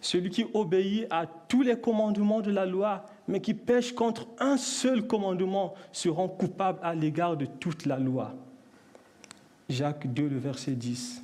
Celui 0.00 0.30
qui 0.30 0.46
obéit 0.54 1.06
à 1.10 1.26
tous 1.26 1.62
les 1.62 1.78
commandements 1.78 2.40
de 2.40 2.50
la 2.50 2.64
loi, 2.64 3.04
mais 3.30 3.40
qui 3.40 3.54
pêche 3.54 3.92
contre 3.92 4.26
un 4.40 4.56
seul 4.56 5.06
commandement, 5.06 5.74
sera 5.92 6.26
coupable 6.26 6.80
à 6.82 6.94
l'égard 6.94 7.36
de 7.36 7.46
toute 7.46 7.86
la 7.86 7.98
loi. 7.98 8.34
Jacques 9.68 10.12
2, 10.12 10.28
le 10.28 10.38
verset 10.38 10.72
10. 10.72 11.22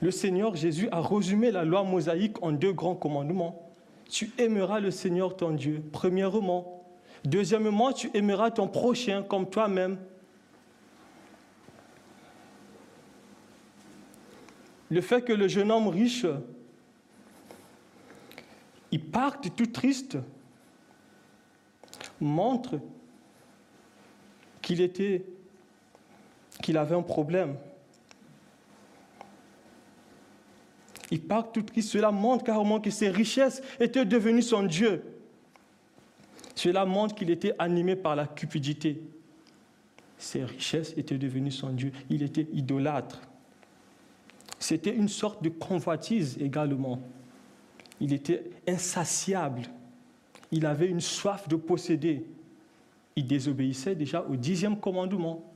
Le 0.00 0.10
Seigneur 0.12 0.54
Jésus 0.54 0.88
a 0.92 1.00
résumé 1.00 1.50
la 1.50 1.64
loi 1.64 1.82
mosaïque 1.82 2.40
en 2.40 2.52
deux 2.52 2.72
grands 2.72 2.94
commandements. 2.94 3.68
Tu 4.08 4.30
aimeras 4.38 4.78
le 4.78 4.92
Seigneur 4.92 5.36
ton 5.36 5.50
Dieu, 5.50 5.82
premièrement. 5.90 6.84
Deuxièmement, 7.24 7.92
tu 7.92 8.10
aimeras 8.14 8.52
ton 8.52 8.68
prochain 8.68 9.24
comme 9.24 9.50
toi-même. 9.50 9.98
Le 14.88 15.00
fait 15.00 15.22
que 15.22 15.32
le 15.32 15.48
jeune 15.48 15.72
homme 15.72 15.88
riche, 15.88 16.26
il 18.92 19.04
parte 19.04 19.56
tout 19.56 19.66
triste, 19.66 20.18
montre 22.20 22.78
qu'il 24.60 24.80
était 24.80 25.24
qu'il 26.60 26.76
avait 26.76 26.94
un 26.94 27.02
problème. 27.02 27.56
Il 31.10 31.20
part 31.20 31.50
tout 31.50 31.62
triste. 31.62 31.90
Cela 31.90 32.12
montre 32.12 32.44
carrément 32.44 32.80
que 32.80 32.90
ses 32.90 33.10
richesses 33.10 33.62
étaient 33.80 34.04
devenues 34.04 34.42
son 34.42 34.62
Dieu. 34.62 35.02
Cela 36.54 36.84
montre 36.84 37.14
qu'il 37.14 37.30
était 37.30 37.54
animé 37.58 37.96
par 37.96 38.14
la 38.14 38.26
cupidité. 38.26 39.02
Ses 40.18 40.44
richesses 40.44 40.94
étaient 40.96 41.18
devenues 41.18 41.50
son 41.50 41.70
Dieu. 41.70 41.92
Il 42.08 42.22
était 42.22 42.46
idolâtre. 42.52 43.20
C'était 44.60 44.94
une 44.94 45.08
sorte 45.08 45.42
de 45.42 45.48
convoitise 45.48 46.38
également. 46.40 47.00
Il 48.02 48.12
était 48.12 48.50
insatiable. 48.68 49.62
Il 50.50 50.66
avait 50.66 50.88
une 50.88 51.00
soif 51.00 51.48
de 51.48 51.56
posséder. 51.56 52.26
Il 53.16 53.26
désobéissait 53.26 53.94
déjà 53.94 54.22
au 54.22 54.36
dixième 54.36 54.78
commandement 54.78 55.52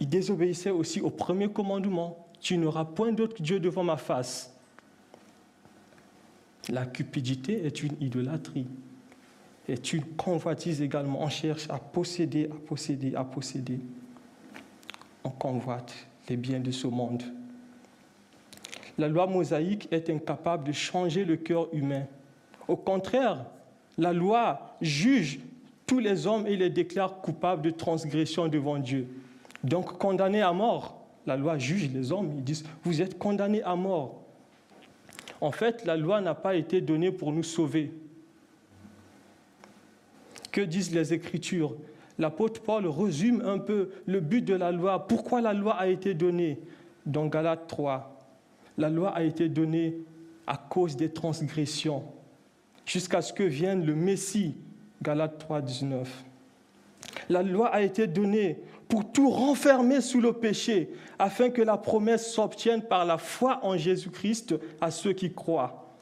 il 0.00 0.08
désobéissait 0.08 0.70
aussi 0.70 1.00
au 1.00 1.10
premier 1.10 1.48
commandement. 1.48 2.26
Tu 2.40 2.56
n'auras 2.56 2.86
point 2.86 3.12
d'autre 3.12 3.40
Dieu 3.40 3.60
devant 3.60 3.84
ma 3.84 3.98
face. 3.98 4.56
La 6.70 6.86
cupidité 6.86 7.66
est 7.66 7.82
une 7.82 7.94
idolâtrie, 8.00 8.66
est 9.68 9.92
une 9.92 10.04
convoitise 10.04 10.80
également. 10.80 11.22
On 11.22 11.28
cherche 11.28 11.68
à 11.68 11.78
posséder, 11.78 12.46
à 12.50 12.54
posséder, 12.54 13.14
à 13.14 13.24
posséder. 13.24 13.80
On 15.22 15.30
convoite 15.30 15.94
les 16.28 16.36
biens 16.36 16.60
de 16.60 16.70
ce 16.70 16.86
monde. 16.86 17.22
La 19.00 19.08
loi 19.08 19.26
mosaïque 19.26 19.88
est 19.92 20.10
incapable 20.10 20.64
de 20.64 20.72
changer 20.72 21.24
le 21.24 21.36
cœur 21.36 21.68
humain. 21.72 22.04
Au 22.68 22.76
contraire, 22.76 23.46
la 23.96 24.12
loi 24.12 24.76
juge 24.82 25.40
tous 25.86 26.00
les 26.00 26.26
hommes 26.26 26.46
et 26.46 26.54
les 26.54 26.68
déclare 26.68 27.22
coupables 27.22 27.62
de 27.62 27.70
transgression 27.70 28.46
devant 28.48 28.76
Dieu. 28.76 29.08
Donc 29.64 29.96
condamné 29.96 30.42
à 30.42 30.52
mort. 30.52 30.98
La 31.24 31.38
loi 31.38 31.56
juge 31.56 31.90
les 31.94 32.12
hommes, 32.12 32.30
ils 32.36 32.44
disent, 32.44 32.62
vous 32.84 33.00
êtes 33.00 33.16
condamnés 33.16 33.62
à 33.62 33.74
mort. 33.74 34.20
En 35.40 35.50
fait, 35.50 35.86
la 35.86 35.96
loi 35.96 36.20
n'a 36.20 36.34
pas 36.34 36.54
été 36.54 36.82
donnée 36.82 37.10
pour 37.10 37.32
nous 37.32 37.42
sauver. 37.42 37.94
Que 40.52 40.60
disent 40.60 40.94
les 40.94 41.14
Écritures? 41.14 41.74
L'apôtre 42.18 42.60
Paul 42.60 42.86
résume 42.86 43.40
un 43.46 43.56
peu 43.56 43.92
le 44.04 44.20
but 44.20 44.42
de 44.42 44.52
la 44.52 44.70
loi, 44.70 45.06
pourquoi 45.06 45.40
la 45.40 45.54
loi 45.54 45.76
a 45.76 45.86
été 45.86 46.12
donnée? 46.12 46.60
Dans 47.06 47.28
Galates 47.28 47.66
3. 47.66 48.09
La 48.80 48.88
loi 48.88 49.10
a 49.10 49.22
été 49.22 49.50
donnée 49.50 49.98
à 50.46 50.56
cause 50.56 50.96
des 50.96 51.10
transgressions, 51.10 52.02
jusqu'à 52.86 53.20
ce 53.20 53.30
que 53.30 53.42
vienne 53.42 53.84
le 53.84 53.94
Messie, 53.94 54.54
Galates 55.02 55.36
3, 55.36 55.60
19. 55.60 56.24
La 57.28 57.42
loi 57.42 57.68
a 57.68 57.82
été 57.82 58.06
donnée 58.06 58.58
pour 58.88 59.12
tout 59.12 59.28
renfermer 59.28 60.00
sous 60.00 60.22
le 60.22 60.32
péché, 60.32 60.88
afin 61.18 61.50
que 61.50 61.60
la 61.60 61.76
promesse 61.76 62.32
s'obtienne 62.32 62.80
par 62.80 63.04
la 63.04 63.18
foi 63.18 63.60
en 63.62 63.76
Jésus-Christ 63.76 64.54
à 64.80 64.90
ceux 64.90 65.12
qui 65.12 65.30
croient. 65.30 65.92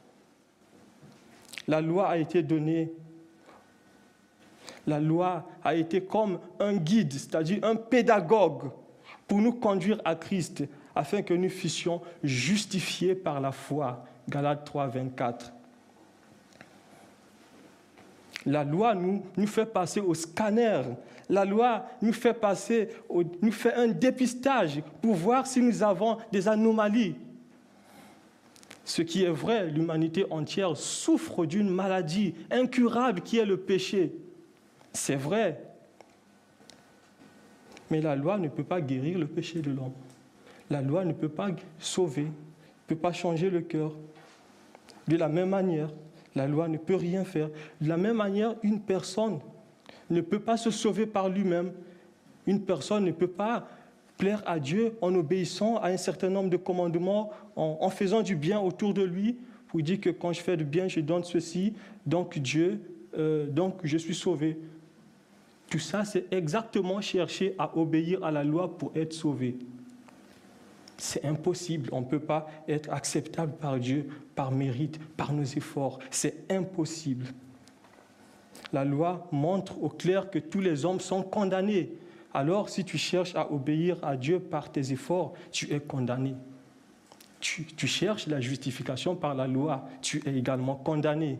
La 1.67 1.81
loi 1.81 2.07
a 2.07 2.17
été 2.17 2.41
donnée. 2.41 2.93
La 4.87 5.01
loi 5.01 5.49
a 5.65 5.75
été 5.75 5.99
comme 5.99 6.39
un 6.61 6.77
guide, 6.77 7.11
c'est-à-dire 7.11 7.59
un 7.61 7.75
pédagogue, 7.75 8.71
pour 9.27 9.39
nous 9.39 9.53
conduire 9.53 9.99
à 10.05 10.15
Christ, 10.15 10.63
afin 10.99 11.21
que 11.21 11.33
nous 11.33 11.49
fussions 11.49 12.01
justifiés 12.21 13.15
par 13.15 13.39
la 13.39 13.53
foi. 13.53 14.03
Galates 14.27 14.65
3, 14.65 14.87
24. 14.87 15.53
La 18.45 18.65
loi 18.65 18.95
nous, 18.95 19.23
nous 19.37 19.47
fait 19.47 19.65
passer 19.65 20.01
au 20.01 20.13
scanner. 20.13 20.81
La 21.29 21.45
loi 21.45 21.85
nous 22.01 22.11
fait 22.11 22.33
passer, 22.33 22.89
nous 23.41 23.51
fait 23.53 23.73
un 23.75 23.87
dépistage 23.87 24.81
pour 25.01 25.15
voir 25.15 25.47
si 25.47 25.61
nous 25.61 25.83
avons 25.83 26.17
des 26.33 26.49
anomalies. 26.49 27.15
Ce 28.83 29.01
qui 29.01 29.23
est 29.23 29.29
vrai, 29.29 29.67
l'humanité 29.67 30.25
entière 30.29 30.75
souffre 30.75 31.45
d'une 31.45 31.69
maladie 31.69 32.35
incurable 32.51 33.21
qui 33.21 33.37
est 33.37 33.45
le 33.45 33.55
péché. 33.55 34.11
C'est 34.91 35.15
vrai. 35.15 35.63
Mais 37.89 38.01
la 38.01 38.17
loi 38.17 38.37
ne 38.37 38.49
peut 38.49 38.65
pas 38.65 38.81
guérir 38.81 39.17
le 39.17 39.27
péché 39.27 39.61
de 39.61 39.71
l'homme. 39.71 39.93
La 40.69 40.81
loi 40.81 41.03
ne 41.05 41.13
peut 41.13 41.29
pas 41.29 41.49
sauver, 41.79 42.23
ne 42.25 42.87
peut 42.87 42.95
pas 42.95 43.13
changer 43.13 43.49
le 43.49 43.61
cœur. 43.61 43.93
De 45.07 45.17
la 45.17 45.27
même 45.27 45.49
manière, 45.49 45.89
la 46.35 46.47
loi 46.47 46.67
ne 46.67 46.77
peut 46.77 46.95
rien 46.95 47.23
faire. 47.23 47.49
De 47.81 47.89
la 47.89 47.97
même 47.97 48.17
manière, 48.17 48.55
une 48.61 48.79
personne 48.79 49.39
ne 50.09 50.21
peut 50.21 50.39
pas 50.39 50.57
se 50.57 50.71
sauver 50.71 51.05
par 51.05 51.29
lui-même. 51.29 51.71
Une 52.45 52.61
personne 52.61 53.05
ne 53.05 53.11
peut 53.11 53.27
pas 53.27 53.67
plaire 54.17 54.43
à 54.45 54.59
Dieu 54.59 54.93
en 55.01 55.15
obéissant 55.15 55.77
à 55.77 55.89
un 55.89 55.97
certain 55.97 56.29
nombre 56.29 56.49
de 56.49 56.57
commandements, 56.57 57.31
en, 57.55 57.89
faisant 57.89 58.21
du 58.21 58.35
bien 58.35 58.59
autour 58.59 58.93
de 58.93 59.01
lui, 59.01 59.37
pour 59.67 59.81
dire 59.81 59.99
que 59.99 60.09
quand 60.09 60.33
je 60.33 60.41
fais 60.41 60.57
du 60.57 60.65
bien, 60.65 60.87
je 60.87 60.99
donne 60.99 61.23
ceci, 61.23 61.73
donc 62.05 62.37
Dieu, 62.37 62.81
euh, 63.17 63.47
donc 63.47 63.79
je 63.83 63.97
suis 63.97 64.15
sauvé. 64.15 64.59
Tout 65.69 65.79
ça, 65.79 66.03
c'est 66.03 66.25
exactement 66.31 66.99
chercher 67.01 67.55
à 67.57 67.77
obéir 67.77 68.23
à 68.23 68.31
la 68.31 68.43
loi 68.43 68.77
pour 68.77 68.91
être 68.95 69.13
sauvé. 69.13 69.57
C'est 70.99 71.25
impossible. 71.25 71.89
On 71.91 72.01
ne 72.01 72.05
peut 72.05 72.19
pas 72.19 72.47
être 72.67 72.91
acceptable 72.91 73.53
par 73.53 73.79
Dieu 73.79 74.09
par 74.35 74.51
mérite, 74.51 74.99
par 75.15 75.33
nos 75.33 75.43
efforts. 75.43 75.99
C'est 76.11 76.49
impossible. 76.49 77.25
La 78.71 78.85
loi 78.85 79.27
montre 79.31 79.81
au 79.81 79.89
clair 79.89 80.29
que 80.29 80.39
tous 80.39 80.61
les 80.61 80.85
hommes 80.85 80.99
sont 80.99 81.23
condamnés. 81.23 81.91
Alors, 82.33 82.69
si 82.69 82.85
tu 82.85 82.97
cherches 82.97 83.35
à 83.35 83.51
obéir 83.51 83.97
à 84.03 84.15
Dieu 84.15 84.39
par 84.39 84.71
tes 84.71 84.91
efforts, 84.91 85.33
tu 85.51 85.73
es 85.73 85.79
condamné. 85.79 86.35
Tu, 87.39 87.65
tu 87.65 87.87
cherches 87.87 88.27
la 88.27 88.39
justification 88.39 89.15
par 89.15 89.33
la 89.33 89.47
loi, 89.47 89.87
tu 90.01 90.21
es 90.25 90.37
également 90.37 90.75
condamné. 90.75 91.39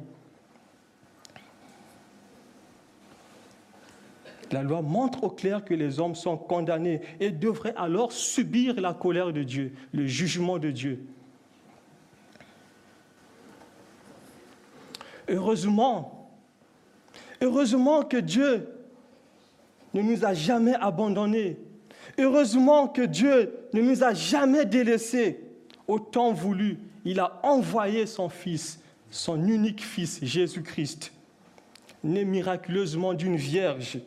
La 4.52 4.64
loi 4.64 4.82
montre 4.82 5.24
au 5.24 5.30
clair 5.30 5.64
que 5.64 5.74
les 5.74 6.00
hommes 6.00 6.16
sont 6.16 6.38
condamnés 6.38 7.02
et 7.20 7.32
devraient 7.32 7.76
alors 7.78 8.12
subir 8.12 8.80
la 8.82 8.94
colère 8.94 9.32
de 9.32 9.44
Dieu, 9.44 9.74
le 9.92 10.08
jugement 10.08 10.58
de 10.58 10.72
Dieu. 10.72 11.06
Heureusement, 15.28 16.32
heureusement 17.42 18.04
que 18.04 18.18
Dieu 18.18 18.68
ne 19.94 20.02
nous 20.02 20.26
a 20.26 20.34
jamais 20.34 20.76
abandonnés. 20.76 21.58
Heureusement 22.18 22.88
que 22.88 23.04
Dieu 23.04 23.54
ne 23.74 23.82
nous 23.82 24.04
a 24.04 24.14
jamais 24.14 24.66
délaissés. 24.66 25.44
au 25.88 26.00
temps 26.00 26.34
voulu, 26.34 26.78
il 27.04 27.20
a 27.20 27.40
envoyé 27.44 28.06
son 28.06 28.30
Fils, 28.30 28.80
son 29.10 29.48
unique 29.48 29.84
Fils, 29.84 30.20
Jésus-Christ, 30.22 31.12
né 32.04 32.26
miraculeusement 32.26 33.16
d'une 33.16 33.36
vierge, 33.36 34.00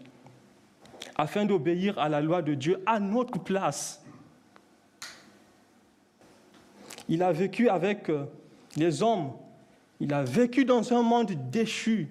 afin 1.16 1.44
d'obéir 1.44 1.98
à 1.98 2.08
la 2.08 2.20
loi 2.20 2.42
de 2.42 2.54
Dieu 2.54 2.82
à 2.86 2.98
notre 3.00 3.38
place. 3.38 4.04
Il 7.08 7.22
a 7.22 7.32
vécu 7.32 7.68
avec 7.68 8.08
euh, 8.08 8.24
les 8.76 9.02
hommes, 9.02 9.32
il 10.00 10.12
a 10.14 10.22
vécu 10.22 10.64
dans 10.64 10.92
un 10.92 11.02
monde 11.02 11.32
déchu 11.50 12.08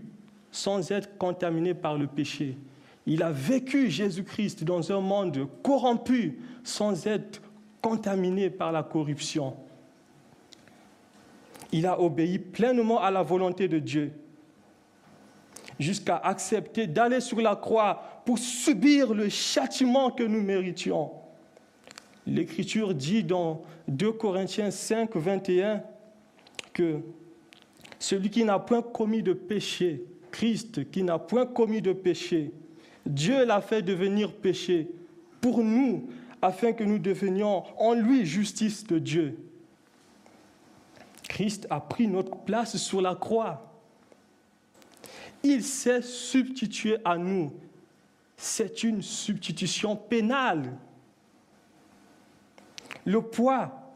sans 0.51 0.91
être 0.91 1.17
contaminé 1.17 1.73
par 1.73 1.97
le 1.97 2.07
péché. 2.07 2.57
Il 3.05 3.23
a 3.23 3.31
vécu 3.31 3.89
Jésus-Christ 3.89 4.63
dans 4.63 4.91
un 4.91 4.99
monde 4.99 5.47
corrompu 5.63 6.39
sans 6.63 7.07
être 7.07 7.41
contaminé 7.81 8.49
par 8.49 8.71
la 8.71 8.83
corruption. 8.83 9.55
Il 11.71 11.87
a 11.87 11.99
obéi 11.99 12.37
pleinement 12.37 13.01
à 13.01 13.09
la 13.09 13.23
volonté 13.23 13.67
de 13.67 13.79
Dieu 13.79 14.11
jusqu'à 15.81 16.17
accepter 16.17 16.87
d'aller 16.87 17.19
sur 17.19 17.41
la 17.41 17.55
croix 17.55 18.21
pour 18.25 18.37
subir 18.37 19.13
le 19.13 19.29
châtiment 19.29 20.11
que 20.11 20.23
nous 20.23 20.41
méritions. 20.41 21.11
L'Écriture 22.25 22.93
dit 22.93 23.23
dans 23.23 23.63
2 23.87 24.11
Corinthiens 24.13 24.71
5, 24.71 25.15
21 25.15 25.83
que 26.73 26.99
celui 27.99 28.29
qui 28.29 28.43
n'a 28.43 28.59
point 28.59 28.81
commis 28.81 29.23
de 29.23 29.33
péché, 29.33 30.03
Christ 30.31 30.89
qui 30.91 31.03
n'a 31.03 31.19
point 31.19 31.45
commis 31.45 31.81
de 31.81 31.93
péché, 31.93 32.51
Dieu 33.05 33.45
l'a 33.45 33.61
fait 33.61 33.81
devenir 33.81 34.33
péché 34.33 34.89
pour 35.41 35.63
nous, 35.63 36.07
afin 36.41 36.73
que 36.73 36.83
nous 36.83 36.99
devenions 36.99 37.63
en 37.77 37.93
lui 37.93 38.25
justice 38.25 38.85
de 38.85 38.99
Dieu. 38.99 39.37
Christ 41.27 41.67
a 41.69 41.79
pris 41.79 42.07
notre 42.07 42.37
place 42.37 42.77
sur 42.77 43.01
la 43.01 43.15
croix. 43.15 43.70
Il 45.43 45.63
s'est 45.63 46.01
substitué 46.01 46.97
à 47.03 47.17
nous. 47.17 47.51
C'est 48.37 48.83
une 48.83 49.01
substitution 49.01 49.95
pénale. 49.95 50.77
Le 53.05 53.21
poids 53.21 53.93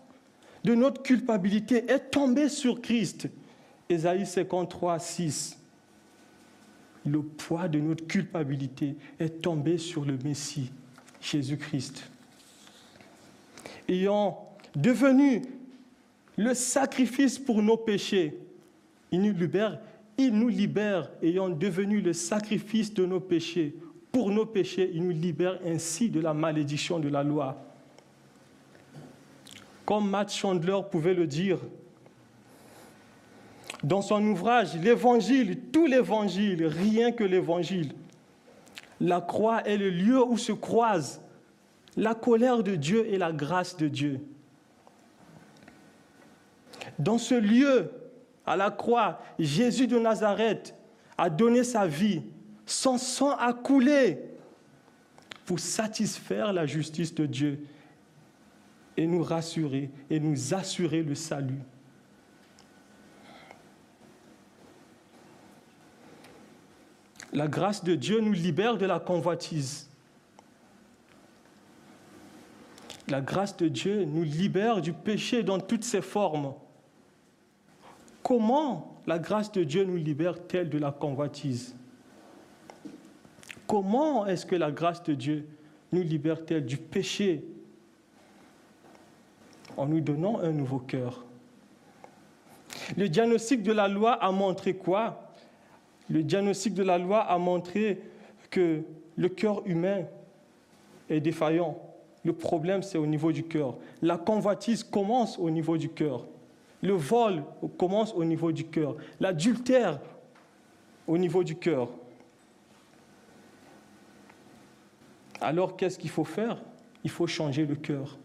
de 0.64 0.74
notre 0.74 1.04
culpabilité 1.04 1.90
est 1.92 2.12
tombé 2.12 2.50
sur 2.50 2.82
Christ. 2.82 3.30
Ésaïe 3.90 4.26
53, 4.26 4.98
6 5.00 5.60
le 7.06 7.22
poids 7.22 7.68
de 7.68 7.80
notre 7.80 8.06
culpabilité 8.08 8.96
est 9.20 9.42
tombé 9.42 9.78
sur 9.78 10.06
le 10.06 10.18
Messie, 10.18 10.72
Jésus-Christ. 11.22 12.04
Ayant 13.88 14.50
devenu 14.76 15.44
le 16.36 16.54
sacrifice 16.54 17.38
pour 17.38 17.62
nos 17.62 17.78
péchés, 17.78 18.38
il 19.12 19.22
nous 19.22 19.38
libère, 19.38 19.80
il 20.18 20.34
nous 20.34 20.48
libère, 20.48 21.10
ayant 21.22 21.50
devenu 21.50 22.02
le 22.02 22.14
sacrifice 22.14 22.94
de 22.94 23.06
nos 23.06 23.20
péchés. 23.20 23.76
Pour 24.12 24.32
nos 24.32 24.46
péchés, 24.46 24.92
il 24.94 25.04
nous 25.04 25.12
libère 25.12 25.60
ainsi 25.66 26.10
de 26.10 26.20
la 26.20 26.34
malédiction 26.34 27.00
de 27.00 27.10
la 27.10 27.24
loi. 27.24 27.58
Comme 29.86 30.10
Matt 30.10 30.32
Chandler 30.32 30.80
pouvait 30.90 31.14
le 31.14 31.28
dire, 31.28 31.60
dans 33.84 34.02
son 34.02 34.24
ouvrage 34.26 34.76
L'Évangile, 34.78 35.60
tout 35.72 35.86
l'Évangile, 35.86 36.66
rien 36.66 37.12
que 37.12 37.24
l'Évangile. 37.24 37.94
La 39.00 39.22
croix 39.22 39.62
est 39.68 39.78
le 39.78 39.90
lieu 39.90 40.24
où 40.24 40.38
se 40.38 40.54
croisent 40.54 41.22
la 41.98 42.16
colère 42.16 42.64
de 42.64 42.76
Dieu 42.76 43.06
et 43.08 43.18
la 43.18 43.32
grâce 43.32 43.78
de 43.78 43.88
Dieu. 43.88 44.22
Dans 47.00 47.18
ce 47.18 47.36
lieu, 47.36 47.92
à 48.46 48.56
la 48.56 48.72
croix, 48.72 49.20
Jésus 49.40 49.88
de 49.88 49.98
Nazareth 49.98 50.76
a 51.18 51.30
donné 51.30 51.64
sa 51.64 51.88
vie, 51.88 52.22
son 52.66 52.98
sang 52.98 53.32
a 53.32 53.54
coulé 53.54 54.20
pour 55.46 55.60
satisfaire 55.60 56.54
la 56.54 56.66
justice 56.66 57.14
de 57.14 57.26
Dieu 57.26 57.66
et 58.98 59.08
nous 59.08 59.24
rassurer 59.24 59.90
et 60.10 60.20
nous 60.20 60.54
assurer 60.54 61.04
le 61.04 61.16
salut. 61.16 61.62
La 67.34 67.48
grâce 67.48 67.84
de 67.84 67.96
Dieu 67.96 68.22
nous 68.22 68.32
libère 68.32 68.78
de 68.78 68.86
la 68.86 69.00
convoitise. 69.00 69.90
La 73.10 73.22
grâce 73.22 73.58
de 73.58 73.68
Dieu 73.68 74.06
nous 74.06 74.24
libère 74.24 74.82
du 74.82 74.94
péché 74.94 75.44
dans 75.44 75.60
toutes 75.60 75.84
ses 75.84 76.02
formes. 76.02 76.54
Comment 78.26 78.98
la 79.06 79.20
grâce 79.20 79.52
de 79.52 79.64
Dieu 79.64 79.84
nous 79.84 79.98
libère-t-elle 79.98 80.68
de 80.68 80.80
la 80.80 80.92
convoitise? 80.92 81.76
Comment 83.68 84.26
est-ce 84.26 84.48
que 84.48 84.56
la 84.56 84.72
grâce 84.72 85.04
de 85.04 85.14
Dieu 85.14 85.48
nous 85.92 86.02
libère-t-elle 86.02 86.66
du 86.66 86.78
péché? 86.78 87.46
En 89.78 89.86
nous 89.86 90.02
donnant 90.02 90.40
un 90.40 90.52
nouveau 90.52 90.80
cœur. 90.80 91.24
Le 92.98 93.08
diagnostic 93.10 93.62
de 93.62 93.72
la 93.72 93.88
loi 93.88 94.14
a 94.14 94.32
montré 94.32 94.74
quoi? 94.74 95.32
Le 96.10 96.24
diagnostic 96.24 96.74
de 96.74 96.82
la 96.82 96.98
loi 96.98 97.20
a 97.20 97.38
montré 97.38 98.02
que 98.50 98.82
le 99.18 99.30
cœur 99.30 99.62
humain 99.68 100.06
est 101.12 101.20
défaillant. 101.22 101.78
Le 102.24 102.34
problème, 102.34 102.82
c'est 102.82 102.98
au 102.98 103.06
niveau 103.06 103.32
du 103.32 103.44
cœur. 103.44 103.76
La 104.02 104.18
convoitise 104.18 104.84
commence 104.84 105.38
au 105.38 105.52
niveau 105.52 105.78
du 105.78 105.90
cœur. 105.90 106.26
Le 106.82 106.94
vol 106.94 107.44
commence 107.78 108.14
au 108.14 108.24
niveau 108.24 108.52
du 108.52 108.66
cœur. 108.66 108.96
L'adultère 109.20 110.00
au 111.08 111.18
niveau 111.18 111.44
du 111.44 111.56
cœur. 111.56 111.90
Alors, 115.42 115.78
qu'est-ce 115.78 116.00
qu'il 116.00 116.10
faut 116.10 116.24
faire? 116.24 116.62
Il 117.04 117.10
faut 117.10 117.28
changer 117.28 117.66
le 117.66 117.76
cœur. 117.76 118.18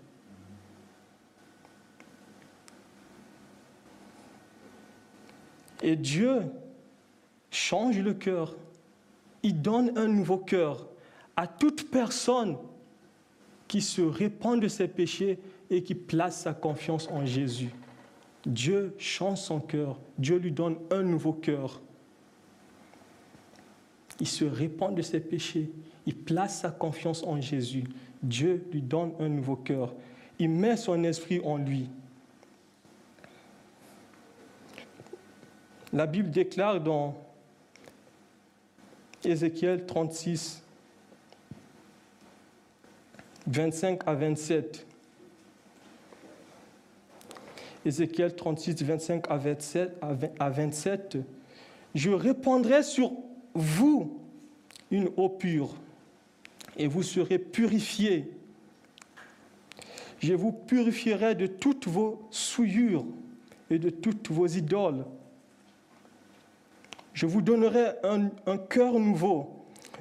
Et 5.82 5.96
Dieu 5.96 6.42
change 7.50 7.98
le 7.98 8.14
cœur. 8.14 8.56
Il 9.42 9.60
donne 9.60 9.96
un 9.96 10.06
nouveau 10.06 10.38
cœur 10.38 10.86
à 11.36 11.46
toute 11.46 11.90
personne 11.90 12.58
qui 13.66 13.80
se 13.80 14.02
répand 14.02 14.60
de 14.60 14.68
ses 14.68 14.88
péchés 14.88 15.38
et 15.70 15.82
qui 15.82 15.94
place 15.94 16.42
sa 16.42 16.52
confiance 16.52 17.08
en 17.08 17.24
Jésus. 17.24 17.70
Dieu 18.46 18.94
change 18.98 19.38
son 19.38 19.60
cœur. 19.60 19.98
Dieu 20.18 20.36
lui 20.36 20.52
donne 20.52 20.76
un 20.90 21.02
nouveau 21.02 21.32
cœur. 21.32 21.80
Il 24.18 24.28
se 24.28 24.44
répand 24.44 24.94
de 24.94 25.02
ses 25.02 25.20
péchés. 25.20 25.70
Il 26.06 26.16
place 26.16 26.60
sa 26.60 26.70
confiance 26.70 27.22
en 27.22 27.40
Jésus. 27.40 27.84
Dieu 28.22 28.64
lui 28.72 28.82
donne 28.82 29.12
un 29.18 29.28
nouveau 29.28 29.56
cœur. 29.56 29.94
Il 30.38 30.50
met 30.50 30.76
son 30.76 31.04
esprit 31.04 31.40
en 31.44 31.58
lui. 31.58 31.88
La 35.92 36.06
Bible 36.06 36.30
déclare 36.30 36.80
dans 36.80 37.16
Ézéchiel 39.24 39.84
36, 39.84 40.62
25 43.46 44.00
à 44.06 44.14
27. 44.14 44.86
Ézéchiel 47.84 48.34
36, 48.34 48.82
25 48.82 49.24
à 49.30 49.36
27, 49.36 50.00
à 50.38 50.50
27. 50.50 51.18
Je 51.94 52.10
répandrai 52.10 52.82
sur 52.82 53.12
vous 53.54 54.20
une 54.90 55.08
eau 55.16 55.28
pure 55.28 55.74
et 56.76 56.86
vous 56.86 57.02
serez 57.02 57.38
purifiés. 57.38 58.30
Je 60.18 60.34
vous 60.34 60.52
purifierai 60.52 61.34
de 61.34 61.46
toutes 61.46 61.88
vos 61.88 62.22
souillures 62.30 63.06
et 63.70 63.78
de 63.78 63.90
toutes 63.90 64.30
vos 64.30 64.46
idoles 64.46 65.04
je 67.20 67.26
vous 67.26 67.42
donnerai 67.42 67.96
un, 68.02 68.56
cœur 68.56 68.98
nouveau. 68.98 69.50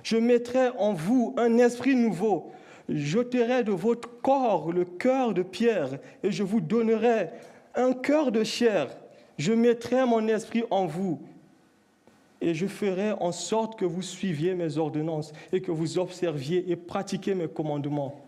Je 0.04 0.16
mettrai 0.16 0.70
en 0.78 0.94
vous 0.94 1.34
un 1.38 1.58
esprit 1.58 1.96
nouveau. 1.96 2.52
J'ôterai 2.88 3.64
de 3.64 3.72
votre 3.72 4.22
corps 4.22 4.72
le 4.72 4.86
cœur 4.86 5.34
de 5.34 5.44
pierre 5.44 6.00
et 6.24 6.32
je 6.32 6.44
vous 6.44 6.62
donnerai 6.62 7.30
un 7.80 7.94
cœur 7.94 8.32
de 8.32 8.44
chair. 8.44 8.90
Je 9.38 9.54
mettrai 9.54 10.06
mon 10.06 10.28
esprit 10.28 10.64
en 10.70 10.86
vous 10.86 11.22
et 12.42 12.54
je 12.54 12.68
ferai 12.68 13.14
en 13.14 13.32
sorte 13.32 13.80
que 13.80 13.86
vous 13.86 14.02
suiviez 14.02 14.54
mes 14.54 14.78
ordonnances 14.78 15.34
et 15.52 15.62
que 15.62 15.72
vous 15.72 15.98
observiez 15.98 16.70
et 16.70 16.76
pratiquiez 16.76 17.36
mes 17.36 17.48
commandements. 17.48 18.20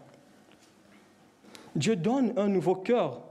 Dieu 1.76 1.96
donne 1.96 2.34
un 2.38 2.48
nouveau 2.48 2.76
cœur. 2.76 3.22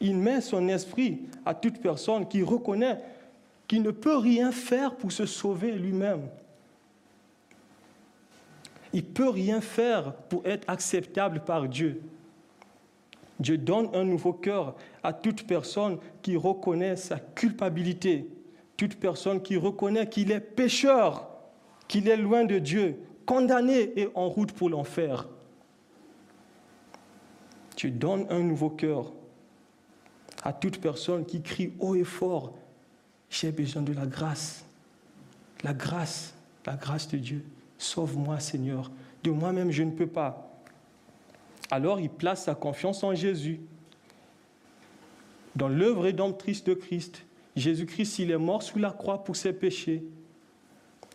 Il 0.00 0.16
met 0.16 0.40
son 0.40 0.68
esprit 0.68 1.22
à 1.44 1.54
toute 1.54 1.80
personne 1.80 2.28
qui 2.28 2.42
reconnaît 2.42 3.00
qui 3.66 3.80
ne 3.80 3.90
peut 3.90 4.16
rien 4.16 4.52
faire 4.52 4.94
pour 4.94 5.10
se 5.10 5.26
sauver 5.26 5.72
lui-même. 5.72 6.28
Il 8.92 9.02
ne 9.02 9.08
peut 9.08 9.28
rien 9.28 9.60
faire 9.60 10.12
pour 10.14 10.46
être 10.46 10.68
acceptable 10.68 11.40
par 11.40 11.68
Dieu. 11.68 12.00
Dieu 13.38 13.58
donne 13.58 13.88
un 13.94 14.04
nouveau 14.04 14.32
cœur 14.32 14.74
à 15.02 15.12
toute 15.12 15.46
personne 15.46 15.98
qui 16.22 16.36
reconnaît 16.36 16.96
sa 16.96 17.18
culpabilité, 17.18 18.30
toute 18.76 18.96
personne 18.96 19.42
qui 19.42 19.56
reconnaît 19.56 20.08
qu'il 20.08 20.30
est 20.30 20.40
pécheur, 20.40 21.28
qu'il 21.88 22.08
est 22.08 22.16
loin 22.16 22.44
de 22.44 22.58
Dieu, 22.58 22.98
condamné 23.26 23.92
et 23.96 24.08
en 24.14 24.28
route 24.28 24.52
pour 24.52 24.70
l'enfer. 24.70 25.28
Dieu 27.76 27.90
donne 27.90 28.26
un 28.30 28.40
nouveau 28.40 28.70
cœur 28.70 29.12
à 30.42 30.52
toute 30.52 30.80
personne 30.80 31.26
qui 31.26 31.42
crie 31.42 31.72
haut 31.80 31.94
et 31.94 32.04
fort, 32.04 32.54
j'ai 33.28 33.50
besoin 33.52 33.82
de 33.82 33.92
la 33.92 34.06
grâce, 34.06 34.64
la 35.64 35.74
grâce, 35.74 36.34
la 36.64 36.76
grâce 36.76 37.08
de 37.08 37.18
Dieu. 37.18 37.44
Sauve-moi 37.78 38.38
Seigneur, 38.40 38.90
de 39.22 39.30
moi-même 39.30 39.70
je 39.70 39.82
ne 39.82 39.90
peux 39.90 40.06
pas. 40.06 40.45
Alors 41.70 42.00
il 42.00 42.10
place 42.10 42.44
sa 42.44 42.54
confiance 42.54 43.02
en 43.02 43.14
Jésus. 43.14 43.60
Dans 45.54 45.68
l'œuvre 45.68 46.02
rédemptrice 46.02 46.62
de 46.64 46.74
Christ, 46.74 47.24
Jésus-Christ, 47.56 48.18
il 48.18 48.30
est 48.30 48.38
mort 48.38 48.62
sous 48.62 48.78
la 48.78 48.90
croix 48.90 49.24
pour 49.24 49.36
ses 49.36 49.52
péchés. 49.52 50.04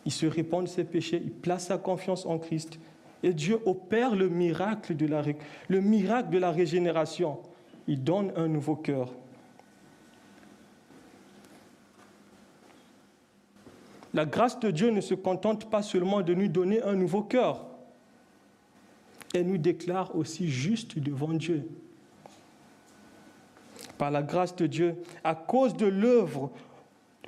Il 0.04 0.10
se 0.10 0.26
répand 0.26 0.64
de 0.64 0.68
ses 0.68 0.84
péchés, 0.84 1.22
il 1.24 1.30
place 1.30 1.66
sa 1.66 1.78
confiance 1.78 2.26
en 2.26 2.38
Christ. 2.38 2.80
Et 3.22 3.32
Dieu 3.32 3.60
opère 3.66 4.16
le 4.16 4.28
miracle 4.28 4.96
de 4.96 5.06
la, 5.06 5.22
le 5.68 5.80
miracle 5.80 6.30
de 6.30 6.38
la 6.38 6.50
régénération. 6.50 7.38
Il 7.86 8.02
donne 8.02 8.32
un 8.36 8.48
nouveau 8.48 8.74
cœur. 8.74 9.12
La 14.12 14.26
grâce 14.26 14.58
de 14.58 14.70
Dieu 14.70 14.90
ne 14.90 15.00
se 15.00 15.14
contente 15.14 15.70
pas 15.70 15.82
seulement 15.82 16.20
de 16.20 16.34
nous 16.34 16.48
donner 16.48 16.82
un 16.82 16.94
nouveau 16.94 17.22
cœur. 17.22 17.64
Elle 19.34 19.46
nous 19.46 19.58
déclare 19.58 20.14
aussi 20.14 20.48
juste 20.48 20.98
devant 20.98 21.32
Dieu. 21.32 21.68
Par 23.98 24.10
la 24.10 24.22
grâce 24.22 24.54
de 24.56 24.66
Dieu, 24.66 24.96
à 25.24 25.34
cause 25.34 25.76
de 25.76 25.86
l'œuvre 25.86 26.50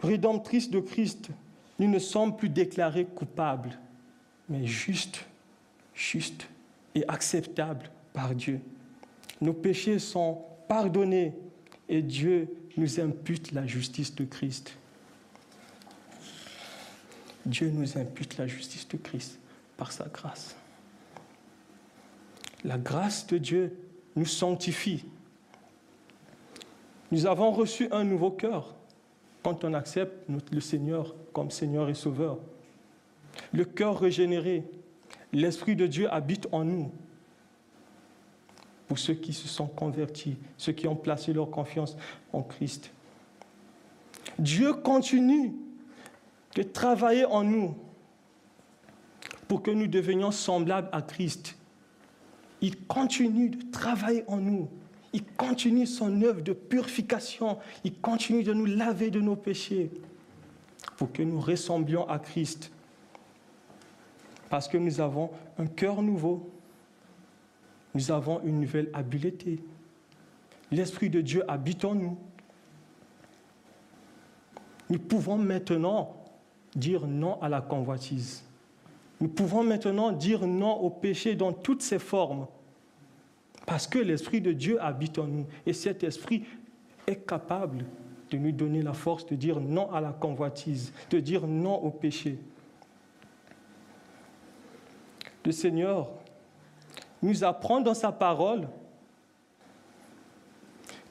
rédemptrice 0.03 0.71
de 0.71 0.81
Christ, 0.81 1.31
nous 1.79 1.89
ne 1.89 1.99
sommes 1.99 2.37
plus 2.37 2.49
déclarés 2.49 3.07
coupables, 3.07 3.79
mais 4.49 4.67
justes, 4.67 5.25
justes 5.95 6.49
et 6.95 7.07
acceptables 7.09 7.91
par 8.13 8.35
Dieu. 8.35 8.61
Nos 9.41 9.53
péchés 9.53 9.99
sont 9.99 10.43
pardonnés 10.69 11.35
et 11.89 12.03
Dieu 12.03 12.49
nous 12.77 13.01
impute 13.01 13.53
la 13.53 13.67
justice 13.67 14.15
de 14.15 14.25
Christ. 14.25 14.77
Dieu 17.47 17.71
nous 17.71 17.99
impute 17.99 18.39
la 18.39 18.47
justice 18.47 18.89
de 18.89 18.97
Christ 18.97 19.39
par 19.77 19.93
sa 19.93 20.07
grâce. 20.07 20.57
La 22.65 22.79
grâce 22.79 23.27
de 23.27 23.39
Dieu 23.39 23.77
nous 24.17 24.25
sanctifie. 24.25 25.05
Nous 27.13 27.27
avons 27.27 27.53
reçu 27.53 27.89
un 27.93 28.05
nouveau 28.05 28.31
cœur 28.31 28.75
quand 29.43 29.65
on 29.65 29.75
accepte 29.75 30.29
le 30.51 30.61
Seigneur 30.61 31.15
comme 31.33 31.51
Seigneur 31.51 31.91
et 31.91 31.95
Sauveur. 31.95 32.39
Le 33.53 33.65
cœur 33.65 34.01
régénéré, 34.01 34.65
l'Esprit 35.33 35.77
de 35.77 35.87
Dieu 35.87 36.13
habite 36.13 36.49
en 36.53 36.65
nous. 36.65 36.91
Pour 38.89 38.99
ceux 38.99 39.15
qui 39.15 39.33
se 39.33 39.49
sont 39.49 39.67
convertis, 39.67 40.37
ceux 40.57 40.73
qui 40.73 40.87
ont 40.87 40.97
placé 40.97 41.33
leur 41.33 41.51
confiance 41.51 41.97
en 42.33 42.43
Christ. 42.43 42.93
Dieu 44.39 44.73
continue 44.73 45.55
de 46.55 46.63
travailler 46.63 47.25
en 47.25 47.45
nous 47.45 47.77
pour 49.49 49.63
que 49.63 49.71
nous 49.71 49.87
devenions 49.87 50.31
semblables 50.31 50.89
à 50.93 51.03
Christ. 51.03 51.57
Il 52.65 52.87
continue 52.87 53.51
de 53.51 53.71
travailler 53.71 54.25
en 54.27 54.39
nous. 54.39 54.71
Il 55.13 55.23
continue 55.23 55.87
son 55.87 56.23
œuvre 56.23 56.41
de 56.41 56.55
purification. 56.55 57.59
Il 57.85 58.01
continue 58.01 58.43
de 58.43 58.55
nous 58.55 58.65
laver 58.65 59.11
de 59.11 59.21
nos 59.21 59.37
péchés 59.37 59.91
pour 60.97 61.13
que 61.13 61.23
nous 61.23 61.39
ressemblions 61.39 62.09
à 62.09 62.19
Christ. 62.19 62.73
Parce 64.49 64.67
que 64.67 64.79
nous 64.79 64.99
avons 65.03 65.31
un 65.59 65.67
cœur 65.67 66.01
nouveau. 66.01 66.49
Nous 67.95 68.11
avons 68.11 68.41
une 68.45 68.61
nouvelle 68.61 68.89
habileté. 68.95 69.63
L'Esprit 70.73 71.11
de 71.11 71.21
Dieu 71.21 71.45
habite 71.47 71.85
en 71.85 71.95
nous. 71.95 72.17
Nous 74.89 74.99
pouvons 74.99 75.37
maintenant 75.37 76.17
dire 76.75 77.07
non 77.07 77.39
à 77.43 77.51
la 77.51 77.61
convoitise. 77.61 78.43
Nous 79.21 79.29
pouvons 79.29 79.63
maintenant 79.63 80.13
dire 80.13 80.47
non 80.47 80.81
au 80.81 80.89
péché 80.89 81.35
dans 81.35 81.53
toutes 81.53 81.83
ses 81.83 81.99
formes, 81.99 82.47
parce 83.67 83.87
que 83.87 83.99
l'Esprit 83.99 84.41
de 84.41 84.53
Dieu 84.53 84.83
habite 84.83 85.19
en 85.19 85.27
nous, 85.27 85.47
et 85.67 85.73
cet 85.73 86.05
Esprit 86.05 86.45
est 87.07 87.27
capable 87.27 87.85
de 88.31 88.39
nous 88.39 88.53
donner 88.53 88.83
la 88.83 88.93
force 88.93 89.27
de 89.27 89.35
dire 89.35 89.61
non 89.61 89.93
à 89.93 90.01
la 90.01 90.13
convoitise, 90.13 90.93
de 91.11 91.21
dire 91.21 91.47
non 91.47 91.77
au 91.77 91.91
péché. 91.91 92.39
Le 95.45 95.53
Seigneur 95.53 96.11
nous 97.23 97.45
apprend 97.45 97.81
dans 97.81 97.95
sa 97.95 98.13
parole 98.13 98.69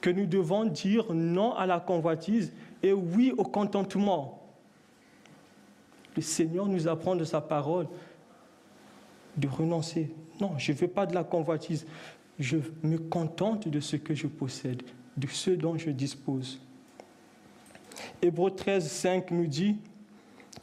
que 0.00 0.10
nous 0.10 0.26
devons 0.26 0.64
dire 0.64 1.12
non 1.12 1.54
à 1.54 1.66
la 1.66 1.80
convoitise 1.80 2.52
et 2.82 2.92
oui 2.92 3.32
au 3.36 3.44
contentement. 3.44 4.42
Le 6.14 6.22
Seigneur 6.22 6.66
nous 6.66 6.86
apprend 6.86 7.16
de 7.16 7.24
sa 7.24 7.40
parole 7.40 7.88
de 9.36 9.48
renoncer. 9.48 10.14
Non, 10.40 10.58
je 10.58 10.72
ne 10.72 10.76
veux 10.76 10.88
pas 10.88 11.06
de 11.06 11.14
la 11.14 11.24
convoitise. 11.24 11.86
Je 12.38 12.56
me 12.82 12.98
contente 12.98 13.68
de 13.68 13.80
ce 13.80 13.96
que 13.96 14.14
je 14.14 14.26
possède, 14.26 14.82
de 15.16 15.26
ce 15.28 15.50
dont 15.50 15.78
je 15.78 15.90
dispose. 15.90 16.60
Hébreu 18.20 18.50
13, 18.50 18.90
5 18.90 19.30
nous 19.30 19.46
dit 19.46 19.76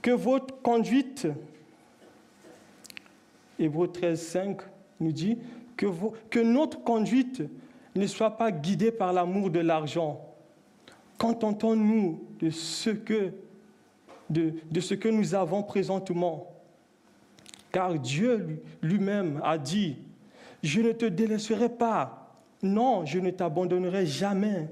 que 0.02 0.12
votre 0.12 0.62
conduite, 0.62 1.28
Hébreu 3.58 3.88
13, 3.88 4.22
5 4.22 4.62
nous 5.00 5.12
dit 5.12 5.38
que, 5.78 6.40
notre 6.40 6.84
conduite 6.84 7.44
ne 7.96 8.08
soit 8.08 8.38
pas 8.38 8.52
guidée 8.52 8.92
par 8.92 9.14
l'amour 9.14 9.50
de 9.50 9.60
l'argent. 9.60 10.26
Contentons-nous 11.18 12.24
de, 12.40 12.50
ce 12.50 12.90
que 12.90 13.34
nous 15.10 15.36
avons 15.36 15.64
présentement. 15.64 16.51
Car 17.72 17.98
Dieu 17.98 18.64
lui-même 18.82 19.40
a 19.44 19.58
dit, 19.58 19.98
je 20.62 20.82
ne 20.82 20.92
te 20.92 21.06
délaisserai 21.06 21.70
pas. 21.70 22.36
Non, 22.62 23.06
je 23.06 23.20
ne 23.20 23.32
t'abandonnerai 23.32 24.06
jamais. 24.06 24.70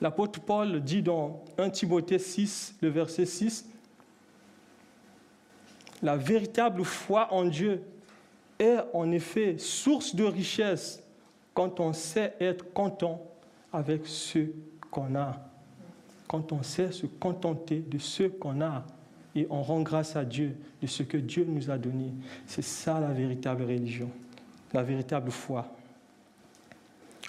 L'apôtre 0.00 0.40
Paul 0.40 0.80
dit 0.82 1.02
dans 1.02 1.42
1 1.56 1.70
Timothée 1.70 2.18
6, 2.18 2.76
le 2.82 2.88
verset 2.90 3.24
6, 3.24 3.68
La 6.02 6.16
véritable 6.16 6.84
foi 6.84 7.32
en 7.32 7.44
Dieu 7.44 7.82
est 8.58 8.78
en 8.92 9.10
effet 9.10 9.56
source 9.58 10.14
de 10.14 10.24
richesse 10.24 11.02
quand 11.54 11.80
on 11.80 11.94
sait 11.94 12.34
être 12.38 12.72
content 12.72 13.22
avec 13.72 14.06
ce 14.06 14.50
qu'on 14.90 15.14
a. 15.14 15.55
Quand 16.28 16.52
on 16.52 16.62
sait 16.62 16.92
se 16.92 17.06
contenter 17.06 17.80
de 17.80 17.98
ce 17.98 18.24
qu'on 18.24 18.60
a 18.60 18.84
et 19.34 19.46
on 19.50 19.62
rend 19.62 19.82
grâce 19.82 20.16
à 20.16 20.24
Dieu 20.24 20.56
de 20.80 20.86
ce 20.86 21.02
que 21.02 21.16
Dieu 21.16 21.44
nous 21.48 21.70
a 21.70 21.78
donné, 21.78 22.12
c'est 22.46 22.62
ça 22.62 23.00
la 23.00 23.12
véritable 23.12 23.62
religion, 23.64 24.10
la 24.72 24.82
véritable 24.82 25.30
foi. 25.30 25.66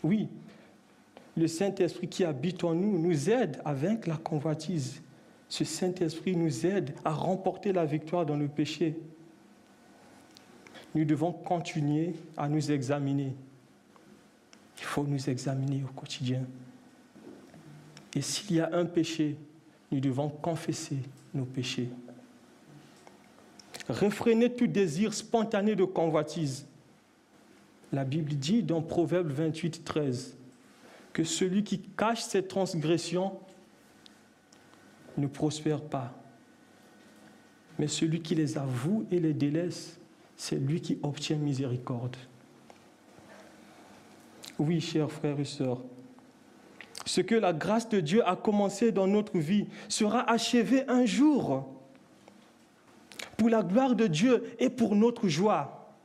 Oui, 0.04 0.30
le 1.36 1.48
Saint-Esprit 1.48 2.08
qui 2.08 2.24
habite 2.24 2.64
en 2.64 2.74
nous 2.74 2.98
nous 2.98 3.30
aide 3.30 3.62
à 3.66 3.74
vaincre 3.74 4.10
la 4.10 4.18
convoitise. 4.18 5.02
Ce 5.50 5.64
Saint-Esprit 5.64 6.36
nous 6.36 6.66
aide 6.66 6.94
à 7.06 7.12
remporter 7.12 7.72
la 7.74 7.86
victoire 7.86 8.26
dans 8.26 8.36
le 8.36 8.48
péché. 8.48 8.98
Nous 10.96 11.06
devons 11.06 11.32
continuer 11.32 12.14
à 12.36 12.50
nous 12.50 12.72
examiner 12.72 13.36
il 14.78 14.84
faut 14.84 15.04
nous 15.04 15.30
examiner 15.30 15.84
au 15.84 15.94
quotidien. 15.94 16.44
Et 18.18 18.22
s'il 18.22 18.56
y 18.56 18.60
a 18.60 18.72
un 18.74 18.86
péché, 18.86 19.38
nous 19.92 20.00
devons 20.00 20.28
confesser 20.28 20.98
nos 21.36 21.46
péchés. 21.46 21.88
Réfréner 23.88 24.52
tout 24.52 24.66
désir 24.66 25.14
spontané 25.14 25.76
de 25.76 25.84
convoitise. 25.84 26.66
La 27.92 28.04
Bible 28.04 28.34
dit 28.34 28.64
dans 28.64 28.82
Proverbe 28.82 29.30
28, 29.30 29.86
13 29.86 30.36
que 31.14 31.24
celui 31.24 31.64
qui 31.64 31.80
cache 31.80 32.24
ses 32.24 32.42
transgressions 32.42 33.38
ne 35.16 35.28
prospère 35.28 35.84
pas. 35.84 36.12
Mais 37.78 37.88
celui 37.88 38.24
qui 38.24 38.34
les 38.34 38.58
avoue 38.58 39.06
et 39.12 39.20
les 39.20 39.36
délaisse, 39.36 40.00
c'est 40.36 40.56
lui 40.58 40.82
qui 40.82 40.98
obtient 41.04 41.38
miséricorde. 41.38 42.18
Oui, 44.58 44.82
chers 44.82 45.12
frères 45.12 45.40
et 45.40 45.46
sœurs, 45.46 45.84
ce 47.08 47.22
que 47.22 47.36
la 47.36 47.54
grâce 47.54 47.88
de 47.90 48.00
Dieu 48.00 48.28
a 48.28 48.36
commencé 48.36 48.92
dans 48.92 49.08
notre 49.08 49.38
vie 49.38 49.66
sera 49.88 50.30
achevé 50.30 50.84
un 50.88 51.06
jour 51.06 51.66
pour 53.38 53.50
la 53.50 53.64
gloire 53.64 53.96
de 53.96 54.08
Dieu 54.08 54.44
et 54.60 54.70
pour 54.70 54.96
notre 54.96 55.28
joie. 55.28 55.96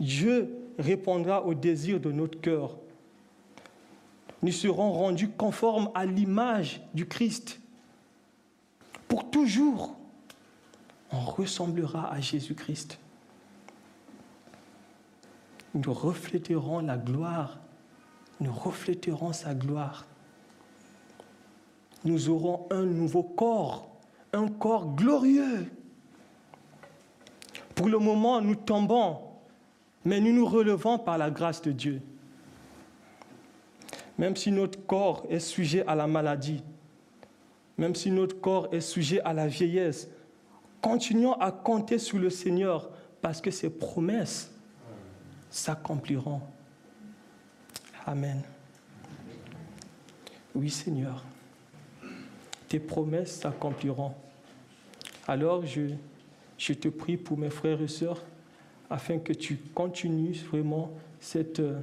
Dieu 0.00 0.56
répondra 0.78 1.44
aux 1.44 1.54
désirs 1.54 2.00
de 2.00 2.10
notre 2.10 2.40
cœur. 2.40 2.76
Nous 4.42 4.52
serons 4.52 4.92
rendus 4.92 5.28
conformes 5.28 5.90
à 5.94 6.06
l'image 6.06 6.80
du 6.94 7.06
Christ. 7.06 7.60
Pour 9.06 9.30
toujours, 9.30 9.96
on 11.12 11.20
ressemblera 11.20 12.12
à 12.12 12.20
Jésus-Christ. 12.20 12.98
Nous 15.74 15.92
refléterons 15.92 16.80
la 16.80 16.96
gloire, 16.96 17.58
nous 18.40 18.52
refléterons 18.52 19.32
sa 19.32 19.54
gloire. 19.54 20.06
Nous 22.04 22.28
aurons 22.28 22.66
un 22.70 22.82
nouveau 22.82 23.22
corps, 23.22 23.88
un 24.32 24.48
corps 24.48 24.94
glorieux. 24.94 25.66
Pour 27.74 27.88
le 27.88 27.98
moment, 27.98 28.40
nous 28.40 28.54
tombons, 28.54 29.18
mais 30.04 30.20
nous 30.20 30.32
nous 30.32 30.46
relevons 30.46 30.98
par 30.98 31.18
la 31.18 31.30
grâce 31.30 31.62
de 31.62 31.72
Dieu. 31.72 32.02
Même 34.18 34.36
si 34.36 34.52
notre 34.52 34.84
corps 34.86 35.24
est 35.28 35.40
sujet 35.40 35.84
à 35.86 35.94
la 35.94 36.06
maladie, 36.06 36.62
même 37.78 37.94
si 37.94 38.10
notre 38.10 38.40
corps 38.40 38.68
est 38.72 38.80
sujet 38.80 39.20
à 39.22 39.32
la 39.32 39.48
vieillesse, 39.48 40.08
continuons 40.80 41.32
à 41.34 41.50
compter 41.50 41.98
sur 41.98 42.18
le 42.18 42.30
Seigneur 42.30 42.90
parce 43.20 43.40
que 43.40 43.50
ses 43.50 43.70
promesses 43.70 44.52
s'accompliront. 45.50 46.40
Amen. 48.06 48.42
Oui 50.54 50.68
Seigneur, 50.68 51.24
tes 52.68 52.78
promesses 52.78 53.40
s'accompliront. 53.40 54.12
Alors 55.26 55.64
je, 55.64 55.94
te 56.74 56.88
prie 56.88 57.16
pour 57.16 57.38
mes 57.38 57.48
frères 57.48 57.80
et 57.80 57.88
sœurs 57.88 58.22
afin 58.90 59.18
que 59.18 59.32
tu 59.32 59.56
continues 59.74 60.34
vraiment 60.50 60.90
cette, 61.18 61.60
euh, 61.60 61.80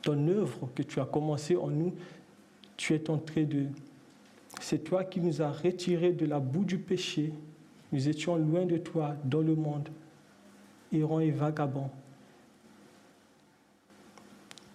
ton 0.00 0.26
œuvre 0.28 0.70
que 0.74 0.82
tu 0.82 1.00
as 1.00 1.04
commencé 1.04 1.54
en 1.54 1.68
nous. 1.68 1.94
Tu 2.78 2.94
es 2.94 3.10
entré 3.10 3.44
de... 3.44 3.66
C'est 4.60 4.84
toi 4.84 5.04
qui 5.04 5.20
nous 5.20 5.42
as 5.42 5.52
retirés 5.52 6.12
de 6.12 6.24
la 6.24 6.40
boue 6.40 6.64
du 6.64 6.78
péché. 6.78 7.34
Nous 7.92 8.08
étions 8.08 8.36
loin 8.36 8.64
de 8.64 8.78
toi 8.78 9.14
dans 9.24 9.40
le 9.40 9.54
monde, 9.54 9.90
errants 10.92 11.20
et 11.20 11.30
vagabonds. 11.30 11.90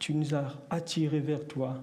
Tu 0.04 0.14
nous 0.14 0.36
as 0.36 0.52
attirés 0.70 1.22
vers 1.22 1.48
toi 1.48 1.82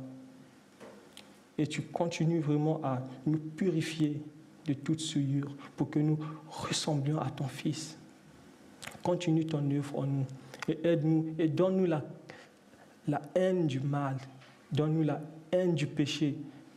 et 1.57 1.67
tu 1.67 1.81
continues 1.81 2.41
vraiment 2.41 2.79
à 2.85 3.03
nous 3.25 3.39
purifier 3.39 4.21
de 4.67 4.75
toute 4.75 5.01
souillure 5.01 5.49
pour 5.75 5.89
que 5.89 6.01
nous 6.01 6.19
ressemblions 6.51 7.19
à 7.19 7.31
ton 7.31 7.49
Fils. 7.49 7.97
Continue 9.03 9.47
ton 9.47 9.71
œuvre 9.71 10.01
en 10.01 10.05
nous 10.05 10.27
et 10.69 10.87
aide-nous 10.87 11.35
et 11.39 11.49
donne-nous 11.49 11.87
la, 11.87 12.05
la 13.09 13.23
haine 13.35 13.67
du 13.67 13.81
mal, 13.81 14.19
donne-nous 14.71 15.05
la 15.05 15.23
haine 15.51 15.75
du 15.75 15.87
péché 15.87 16.37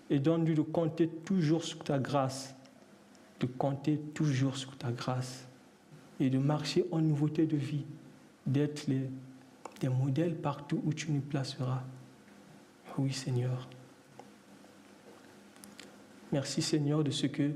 et 0.10 0.20
donne-nous 0.20 0.54
de 0.54 0.62
compter 0.62 1.10
toujours 1.10 1.66
sur 1.66 1.84
ta 1.84 2.00
grâce, 2.00 2.56
de 3.42 3.48
compter 3.48 3.98
toujours 4.14 4.56
sur 4.56 4.78
ta 4.78 4.94
grâce 4.94 5.46
et 6.22 6.30
de 6.30 6.38
marcher 6.38 6.86
en 6.90 7.02
nouveauté 7.02 7.46
de 7.46 7.58
vie, 7.58 7.84
d'être 8.48 8.88
les, 8.88 9.10
des 9.84 9.90
modèles 9.90 10.36
partout 10.36 10.82
où 10.86 10.94
tu 10.94 11.12
nous 11.12 11.20
placeras. 11.20 11.84
Oui 12.98 13.12
Seigneur. 13.12 13.68
Merci 16.32 16.62
Seigneur 16.62 17.04
de 17.04 17.12
ce 17.12 17.28
que 17.28 17.52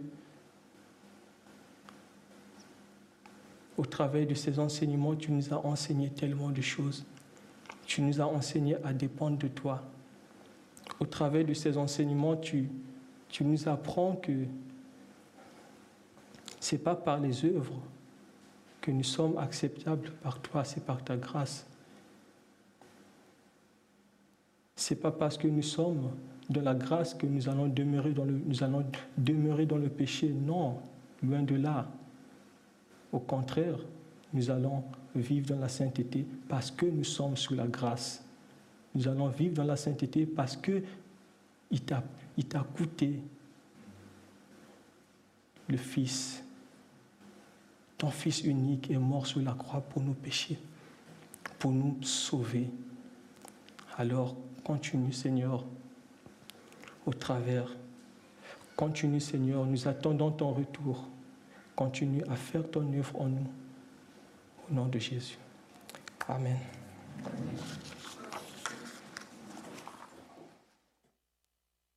au 3.77 3.85
travers 3.85 4.27
de 4.27 4.33
ces 4.33 4.59
enseignements, 4.59 5.15
tu 5.15 5.31
nous 5.31 5.53
as 5.53 5.65
enseigné 5.65 6.09
tellement 6.09 6.49
de 6.49 6.59
choses. 6.59 7.05
Tu 7.85 8.01
nous 8.01 8.19
as 8.19 8.25
enseigné 8.25 8.75
à 8.83 8.91
dépendre 8.91 9.37
de 9.37 9.47
toi. 9.47 9.83
Au 10.99 11.05
travers 11.05 11.45
de 11.45 11.53
ces 11.53 11.77
enseignements, 11.77 12.35
tu, 12.35 12.67
tu 13.29 13.45
nous 13.45 13.69
apprends 13.69 14.17
que 14.17 14.43
ce 16.59 16.75
n'est 16.75 16.81
pas 16.81 16.95
par 16.95 17.21
les 17.21 17.45
œuvres 17.45 17.79
que 18.81 18.91
nous 18.91 19.03
sommes 19.03 19.37
acceptables 19.37 20.11
par 20.21 20.41
toi, 20.41 20.65
c'est 20.65 20.83
par 20.83 21.01
ta 21.01 21.15
grâce. 21.15 21.65
Ce 24.77 24.93
n'est 24.93 24.99
pas 24.99 25.11
parce 25.11 25.37
que 25.37 25.47
nous 25.47 25.63
sommes 25.63 26.11
dans 26.49 26.61
la 26.61 26.75
grâce 26.75 27.15
que 27.15 27.25
nous 27.25 27.49
allons 27.49 27.67
demeurer 27.67 28.11
dans 28.11 28.23
le, 28.23 28.39
nous 28.45 28.63
allons 28.63 28.85
demeurer 29.17 29.65
dans 29.65 29.77
le 29.77 29.89
péché. 29.89 30.29
Non, 30.29 30.77
loin 31.23 31.41
de 31.41 31.55
là. 31.55 31.89
Au 33.11 33.19
contraire, 33.19 33.79
nous 34.33 34.51
allons 34.51 34.83
vivre 35.15 35.47
dans 35.47 35.59
la 35.59 35.67
sainteté 35.67 36.25
parce 36.47 36.69
que 36.69 36.85
nous 36.85 37.03
sommes 37.03 37.35
sous 37.35 37.55
la 37.55 37.67
grâce. 37.67 38.23
Nous 38.93 39.07
allons 39.07 39.29
vivre 39.29 39.55
dans 39.55 39.63
la 39.63 39.75
sainteté 39.75 40.27
parce 40.27 40.55
que 40.55 40.83
il 41.71 41.81
t'a 41.81 42.59
coûté 42.75 43.19
le 45.67 45.77
Fils. 45.77 46.43
Ton 47.97 48.11
Fils 48.11 48.43
unique 48.43 48.91
est 48.91 48.97
mort 48.97 49.25
sur 49.25 49.41
la 49.41 49.53
croix 49.53 49.81
pour 49.81 50.03
nos 50.03 50.13
péchés, 50.13 50.59
pour 51.57 51.71
nous 51.71 51.97
sauver. 52.03 52.69
Alors, 53.97 54.35
continue, 54.67 55.13
Seigneur, 55.13 55.63
au 57.05 57.13
travers. 57.13 57.69
Continue, 58.75 59.21
Seigneur, 59.21 59.65
nous 59.65 59.87
attendons 59.87 60.29
ton 60.29 60.51
retour. 60.51 61.07
Continue 61.73 62.21
à 62.29 62.35
faire 62.35 62.69
ton 62.69 62.81
œuvre 62.93 63.21
en 63.21 63.27
nous. 63.27 63.47
Au 64.69 64.73
nom 64.73 64.87
de 64.87 64.99
Jésus. 64.99 65.37
Amen. 66.27 66.57